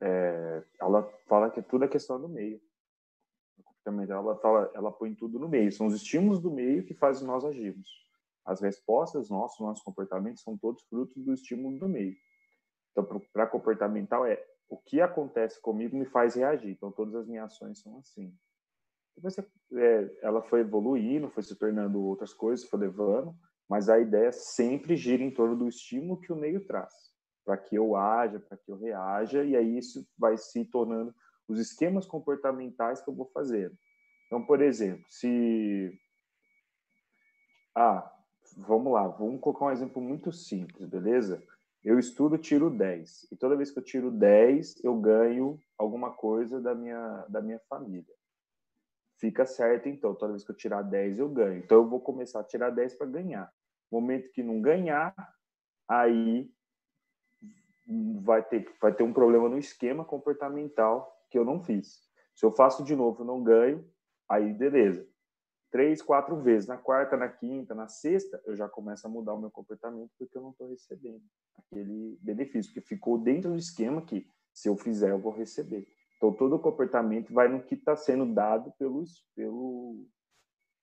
é, 0.02 0.64
ela 0.80 1.04
fala 1.28 1.50
que 1.50 1.62
tudo 1.62 1.86
é 1.86 1.88
questão 1.88 2.20
do 2.20 2.28
meio. 2.30 2.60
Comportamental 3.64 4.24
ela 4.24 4.36
fala, 4.38 4.72
ela 4.74 4.92
põe 4.92 5.14
tudo 5.14 5.40
no 5.40 5.48
meio. 5.48 5.72
São 5.72 5.88
os 5.88 5.96
estímulos 5.96 6.40
do 6.40 6.52
meio 6.52 6.84
que 6.84 6.94
fazem 6.94 7.28
nós 7.28 7.44
agirmos. 7.44 7.88
As 8.46 8.62
respostas 8.62 9.30
nossos, 9.30 9.60
nossos 9.60 9.84
comportamentos 9.84 10.44
são 10.44 10.58
todos 10.58 10.84
frutos 10.84 11.24
do 11.24 11.34
estímulo 11.34 11.78
do 11.80 11.88
meio. 11.88 12.16
Então, 12.92 13.06
para 13.32 13.48
comportamental 13.48 14.26
é 14.26 14.44
o 14.70 14.78
que 14.78 15.02
acontece 15.02 15.60
comigo 15.62 15.98
me 15.98 16.06
faz 16.06 16.36
reagir. 16.36 16.72
Então, 16.72 16.92
todas 16.92 17.16
as 17.16 17.28
minhas 17.28 17.52
ações 17.54 17.80
são 17.80 17.98
assim. 18.00 18.34
Depois, 19.16 19.38
é, 19.38 20.18
ela 20.22 20.42
foi 20.42 20.62
evoluindo, 20.62 21.30
foi 21.30 21.44
se 21.44 21.56
tornando 21.56 22.02
outras 22.02 22.34
coisas, 22.34 22.68
foi 22.68 22.80
levando, 22.80 23.36
mas 23.70 23.90
a 23.90 24.00
ideia 24.00 24.32
sempre 24.32 24.96
gira 24.96 25.24
em 25.24 25.32
torno 25.32 25.56
do 25.56 25.68
estímulo 25.68 26.20
que 26.20 26.34
o 26.34 26.36
meio 26.36 26.66
traz, 26.66 26.94
para 27.46 27.58
que 27.58 27.76
eu 27.76 27.96
haja, 27.96 28.40
para 28.40 28.58
que 28.58 28.72
eu 28.72 28.78
reaja, 28.78 29.44
e 29.44 29.56
aí 29.56 29.78
isso 29.78 30.06
vai 30.18 30.38
se 30.38 30.66
tornando 30.66 31.14
os 31.48 31.60
esquemas 31.60 32.06
comportamentais 32.06 33.02
que 33.02 33.10
eu 33.10 33.16
vou 33.16 33.30
fazendo. 33.34 33.78
Então, 34.28 34.44
por 34.46 34.62
exemplo, 34.62 35.06
se. 35.10 35.92
Ah, 37.76 38.12
vamos 38.58 38.94
lá, 38.94 39.08
vamos 39.08 39.42
colocar 39.42 39.66
um 39.66 39.72
exemplo 39.72 40.02
muito 40.02 40.32
simples, 40.32 40.88
beleza? 40.88 41.42
Eu 41.84 42.00
estudo, 42.00 42.38
tiro 42.38 42.70
10, 42.70 43.28
e 43.32 43.36
toda 43.36 43.58
vez 43.58 43.70
que 43.70 43.78
eu 43.78 43.84
tiro 43.84 44.10
10, 44.10 44.84
eu 44.84 44.96
ganho 44.96 45.60
alguma 45.78 46.14
coisa 46.14 46.62
da 46.62 46.74
minha, 46.74 47.26
da 47.28 47.42
minha 47.42 47.60
família 47.68 48.14
fica 49.24 49.46
certo, 49.46 49.88
então. 49.88 50.14
Toda 50.14 50.34
vez 50.34 50.44
que 50.44 50.52
eu 50.52 50.56
tirar 50.56 50.82
10, 50.82 51.20
eu 51.20 51.30
ganho. 51.30 51.60
Então, 51.60 51.78
eu 51.78 51.88
vou 51.88 52.02
começar 52.02 52.42
a 52.42 52.44
tirar 52.44 52.72
10 52.72 52.96
para 52.96 53.08
ganhar. 53.08 53.50
Momento 53.90 54.30
que 54.30 54.44
não 54.44 54.60
ganhar, 54.60 55.16
aí 55.88 56.52
vai 58.22 58.44
ter, 58.44 58.70
vai 58.82 58.94
ter 58.94 59.04
um 59.04 59.14
problema 59.14 59.48
no 59.48 59.58
esquema 59.58 60.04
comportamental 60.04 61.26
que 61.30 61.38
eu 61.38 61.46
não 61.46 61.62
fiz. 61.62 62.02
Se 62.36 62.46
eu 62.46 62.52
faço 62.52 62.84
de 62.84 62.98
novo 62.98 63.24
e 63.24 63.28
não 63.28 63.42
ganho, 63.42 63.90
aí 64.28 64.52
beleza. 64.52 65.08
Três, 65.72 66.02
quatro 66.02 66.36
vezes. 66.42 66.68
Na 66.68 66.78
quarta, 66.78 67.16
na 67.16 67.30
quinta, 67.30 67.74
na 67.74 67.88
sexta, 67.88 68.42
eu 68.46 68.58
já 68.58 68.68
começo 68.68 69.08
a 69.08 69.10
mudar 69.10 69.34
o 69.34 69.40
meu 69.40 69.50
comportamento 69.50 70.12
porque 70.20 70.38
eu 70.38 70.42
não 70.42 70.52
estou 70.52 70.68
recebendo 70.68 71.24
aquele 71.58 72.18
benefício, 72.22 72.74
porque 72.74 72.86
ficou 72.86 73.18
dentro 73.18 73.52
do 73.52 73.58
esquema 73.58 74.02
que 74.02 74.28
se 74.54 74.68
eu 74.68 74.76
fizer, 74.76 75.12
eu 75.12 75.20
vou 75.20 75.32
receber. 75.32 75.88
Então, 76.24 76.32
todo 76.32 76.56
o 76.56 76.60
comportamento 76.60 77.34
vai 77.34 77.50
no 77.50 77.62
que 77.62 77.76
está 77.76 77.98
sendo 77.98 78.26
dado 78.26 78.72
pelos, 78.80 79.26
pelo, 79.36 80.08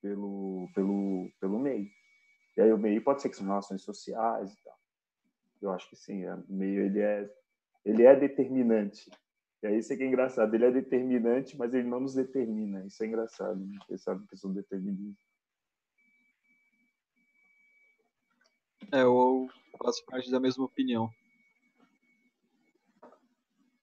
pelo, 0.03 0.69
pelo, 0.75 1.31
pelo 1.41 1.59
meio. 1.59 1.89
E 2.59 2.61
aí 2.61 2.71
o 2.71 2.77
meio 2.77 3.03
pode 3.03 3.23
ser 3.23 3.31
que 3.31 3.37
são 3.37 3.47
relações 3.47 3.81
sociais 3.81 4.53
e 4.53 4.63
tal. 4.63 4.79
Eu 5.63 5.71
acho 5.71 5.89
que 5.89 5.97
sim, 5.97 6.27
é, 6.27 6.35
o 6.35 6.45
meio 6.47 6.85
ele 6.85 7.01
é, 7.01 7.35
ele 7.87 8.03
é 8.03 8.15
determinante. 8.15 9.11
E 9.63 9.67
aí 9.67 9.79
isso 9.79 9.91
é 9.95 9.97
que 9.97 10.03
é 10.03 10.07
engraçado, 10.07 10.55
ele 10.55 10.67
é 10.67 10.71
determinante, 10.71 11.57
mas 11.57 11.73
ele 11.73 11.89
não 11.89 12.01
nos 12.01 12.13
determina. 12.13 12.85
Isso 12.85 13.03
é 13.03 13.07
engraçado, 13.07 13.59
né? 13.59 13.79
pensar 13.89 14.17
na 14.19 14.27
questão 14.27 14.51
do 14.51 14.57
determinismo. 14.57 15.17
É, 18.93 19.05
eu 19.05 19.49
faço 19.83 20.05
parte 20.05 20.31
da 20.31 20.39
mesma 20.39 20.67
opinião. 20.67 21.11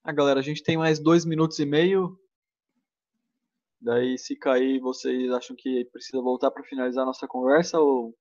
Ah, 0.04 0.12
galera, 0.12 0.40
a 0.40 0.42
gente 0.42 0.62
tem 0.62 0.76
mais 0.76 0.98
dois 0.98 1.24
minutos 1.24 1.58
e 1.58 1.66
meio. 1.66 2.18
Daí, 3.80 4.18
se 4.18 4.34
cair, 4.36 4.80
vocês 4.80 5.30
acham 5.30 5.54
que 5.56 5.84
precisa 5.86 6.20
voltar 6.20 6.50
para 6.50 6.64
finalizar 6.64 7.02
a 7.02 7.06
nossa 7.06 7.26
conversa 7.28 7.78
ou 7.78 8.16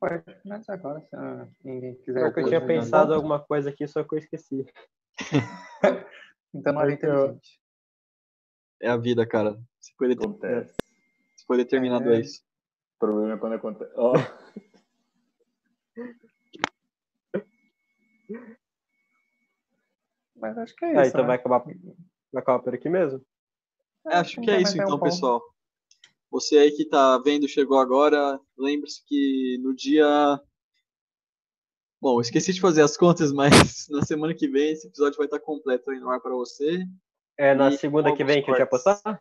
Pode 0.00 0.22
finalizar 0.42 0.78
agora, 0.78 1.00
se 1.00 1.16
ah, 1.16 1.48
ninguém 1.64 1.96
quiser. 1.96 2.20
Pior 2.20 2.32
que 2.32 2.40
eu 2.40 2.48
tinha 2.48 2.64
pensado 2.64 3.12
alguma 3.12 3.40
coisa 3.44 3.68
aqui, 3.70 3.86
só 3.88 4.04
que 4.04 4.14
eu 4.14 4.18
esqueci. 4.18 4.64
Então 6.54 6.72
não 6.72 6.80
Porque 6.80 7.04
eu- 7.04 7.12
inteligente. 7.26 7.60
É 8.80 8.88
a 8.88 8.96
vida, 8.96 9.26
cara. 9.26 9.60
Se 9.80 9.92
foi, 9.96 10.08
deter- 10.08 10.26
Acontece. 10.26 10.74
se 11.36 11.44
foi 11.44 11.58
determinado 11.58 12.10
É. 12.10 12.16
é 12.16 12.20
isso. 12.20 12.40
O 12.96 12.98
problema 13.00 13.34
é 13.34 13.36
quando 13.36 13.52
acontece. 13.52 13.92
Ó, 13.96 14.14
Mas 20.40 20.56
acho 20.58 20.74
que 20.76 20.84
é 20.84 20.96
Ah, 20.96 21.02
isso. 21.02 21.10
então 21.10 21.22
né? 21.22 21.26
vai 21.28 21.36
acabar, 21.36 21.64
vai 21.64 22.42
acabar 22.42 22.58
por 22.62 22.74
aqui 22.74 22.88
mesmo? 22.88 23.20
É, 24.06 24.16
acho 24.16 24.40
que 24.40 24.50
é 24.50 24.60
isso 24.60 24.72
um 24.72 24.82
então, 24.82 24.98
ponto. 24.98 25.02
pessoal. 25.10 25.42
Você 26.30 26.58
aí 26.58 26.70
que 26.72 26.84
tá 26.84 27.18
vendo, 27.18 27.48
chegou 27.48 27.78
agora, 27.78 28.38
lembre-se 28.56 29.02
que 29.06 29.58
no 29.62 29.74
dia. 29.74 30.06
Bom, 32.00 32.20
esqueci 32.20 32.52
de 32.52 32.60
fazer 32.60 32.82
as 32.82 32.96
contas, 32.96 33.32
mas 33.32 33.86
na 33.88 34.02
semana 34.02 34.34
que 34.34 34.46
vem 34.48 34.70
esse 34.70 34.86
episódio 34.86 35.16
vai 35.16 35.26
estar 35.26 35.40
completo 35.40 35.90
aí 35.90 35.98
no 35.98 36.10
ar 36.10 36.20
para 36.20 36.34
você. 36.34 36.84
É 37.36 37.54
na 37.54 37.68
E 37.70 37.78
segunda 37.78 38.14
que 38.14 38.24
vem 38.24 38.42
que 38.42 38.50
a 38.50 38.54
gente 38.54 38.58
vai 38.58 38.66
postar? 38.68 39.20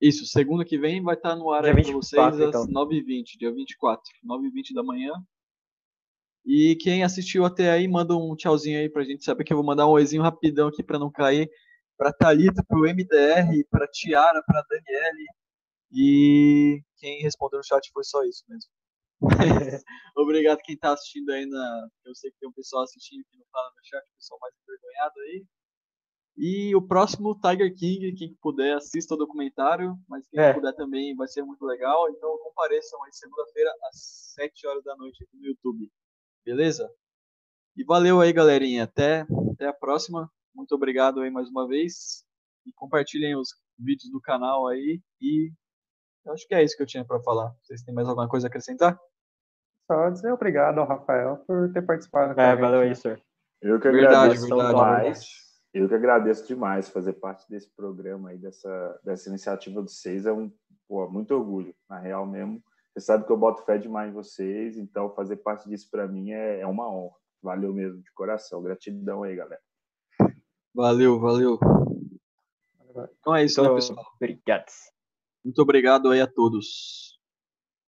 Isso, 0.00 0.26
segunda 0.26 0.64
que 0.64 0.76
vem 0.76 1.02
vai 1.02 1.14
estar 1.14 1.36
no 1.36 1.50
ar 1.52 1.62
Dia 1.62 1.70
aí 1.72 1.82
para 1.82 1.92
24, 1.92 2.36
vocês 2.36 2.54
às 2.54 2.68
então. 2.68 2.86
9h20, 2.86 3.38
dia 3.38 3.52
24, 3.52 4.02
9h20 4.24 4.74
da 4.74 4.82
manhã. 4.82 5.12
E 6.46 6.76
quem 6.76 7.02
assistiu 7.04 7.44
até 7.44 7.70
aí, 7.70 7.88
manda 7.88 8.14
um 8.16 8.36
tchauzinho 8.36 8.78
aí 8.78 8.90
pra 8.90 9.02
gente 9.04 9.24
saber 9.24 9.44
que 9.44 9.52
eu 9.52 9.56
vou 9.56 9.64
mandar 9.66 9.86
um 9.86 9.92
oizinho 9.92 10.22
rapidão 10.22 10.68
aqui 10.68 10.82
pra 10.82 10.98
não 10.98 11.10
cair. 11.10 11.48
Pra 11.96 12.12
Thalita, 12.12 12.62
pro 12.68 12.82
MDR, 12.88 13.64
pra 13.70 13.86
Tiara, 13.88 14.42
pra 14.46 14.62
Daniele. 14.68 15.26
E 15.92 16.80
quem 16.98 17.22
respondeu 17.22 17.58
no 17.58 17.64
chat 17.64 17.90
foi 17.92 18.04
só 18.04 18.22
isso 18.24 18.44
mesmo. 18.48 18.70
Obrigado 20.16 20.58
quem 20.64 20.76
tá 20.76 20.92
assistindo 20.92 21.30
aí 21.30 21.46
na. 21.46 21.88
Eu 22.04 22.14
sei 22.14 22.30
que 22.32 22.38
tem 22.40 22.48
um 22.48 22.52
pessoal 22.52 22.84
assistindo 22.84 23.24
que 23.30 23.38
não 23.38 23.46
fala 23.52 23.68
no 23.70 23.80
chat, 23.84 24.02
o 24.02 24.16
pessoal 24.16 24.40
mais 24.40 24.54
envergonhado 24.62 25.20
aí. 25.20 25.44
E 26.36 26.74
o 26.76 26.82
próximo 26.82 27.38
Tiger 27.40 27.74
King, 27.76 28.12
quem 28.14 28.34
puder, 28.42 28.76
assista 28.76 29.14
o 29.14 29.18
documentário, 29.18 29.96
mas 30.08 30.26
quem 30.28 30.40
É. 30.42 30.52
puder 30.52 30.74
também 30.74 31.14
vai 31.14 31.28
ser 31.28 31.42
muito 31.42 31.64
legal. 31.64 32.10
Então 32.10 32.36
compareçam 32.44 33.02
aí 33.04 33.12
segunda-feira 33.12 33.70
às 33.88 34.32
7 34.34 34.66
horas 34.66 34.82
da 34.84 34.96
noite 34.96 35.22
aqui 35.24 35.36
no 35.38 35.46
YouTube. 35.46 35.90
Beleza? 36.44 36.90
E 37.76 37.84
valeu 37.84 38.20
aí, 38.20 38.32
galerinha. 38.32 38.84
Até, 38.84 39.26
até 39.52 39.66
a 39.66 39.72
próxima. 39.72 40.30
Muito 40.54 40.74
obrigado 40.74 41.20
aí 41.20 41.30
mais 41.30 41.48
uma 41.48 41.66
vez. 41.66 42.24
E 42.66 42.72
compartilhem 42.72 43.36
os 43.36 43.48
vídeos 43.78 44.10
do 44.10 44.20
canal 44.20 44.66
aí. 44.68 45.00
E 45.20 45.50
eu 46.24 46.32
acho 46.32 46.46
que 46.46 46.54
é 46.54 46.62
isso 46.62 46.76
que 46.76 46.82
eu 46.82 46.86
tinha 46.86 47.04
para 47.04 47.20
falar. 47.22 47.52
Vocês 47.62 47.82
têm 47.82 47.94
mais 47.94 48.08
alguma 48.08 48.28
coisa 48.28 48.46
a 48.46 48.48
acrescentar? 48.48 48.98
Só 49.90 50.08
dizer 50.10 50.32
obrigado 50.32 50.78
ao 50.78 50.86
Rafael 50.86 51.38
por 51.46 51.72
ter 51.72 51.82
participado. 51.82 52.34
com 52.34 52.40
a 52.40 52.44
É, 52.44 52.56
valeu 52.56 52.80
aí, 52.80 52.94
senhor. 52.94 53.20
eu 53.60 53.78
que 53.80 53.90
Verdade, 53.90 54.14
agradeço 54.16 54.46
verdade, 54.46 54.68
demais. 54.68 55.02
verdade. 55.02 55.44
Eu 55.74 55.88
que 55.88 55.94
agradeço 55.94 56.46
demais 56.46 56.88
fazer 56.88 57.14
parte 57.14 57.48
desse 57.50 57.68
programa 57.74 58.30
aí, 58.30 58.38
dessa, 58.38 59.00
dessa 59.02 59.28
iniciativa 59.28 59.82
de 59.82 59.90
vocês. 59.92 60.24
É 60.24 60.32
um 60.32 60.50
pô, 60.88 61.10
muito 61.10 61.34
orgulho, 61.34 61.74
na 61.90 61.98
real 61.98 62.24
mesmo. 62.24 62.62
Você 62.94 63.06
sabe 63.06 63.26
que 63.26 63.32
eu 63.32 63.36
boto 63.36 63.64
fé 63.64 63.76
demais 63.76 64.10
em 64.10 64.14
vocês, 64.14 64.78
então 64.78 65.12
fazer 65.14 65.38
parte 65.38 65.68
disso 65.68 65.88
para 65.90 66.06
mim 66.06 66.30
é, 66.30 66.60
é 66.60 66.66
uma 66.66 66.88
honra. 66.88 67.16
Valeu 67.42 67.74
mesmo, 67.74 68.00
de 68.00 68.12
coração. 68.12 68.62
Gratidão 68.62 69.24
aí, 69.24 69.34
galera. 69.34 69.60
Valeu, 70.72 71.18
valeu. 71.18 71.58
Então 73.18 73.34
é 73.34 73.44
isso, 73.44 73.60
né, 73.60 73.68
pessoal? 73.74 74.06
obrigado. 74.14 74.70
Muito 75.44 75.60
obrigado 75.60 76.10
aí 76.10 76.20
a 76.20 76.26
todos. 76.28 77.13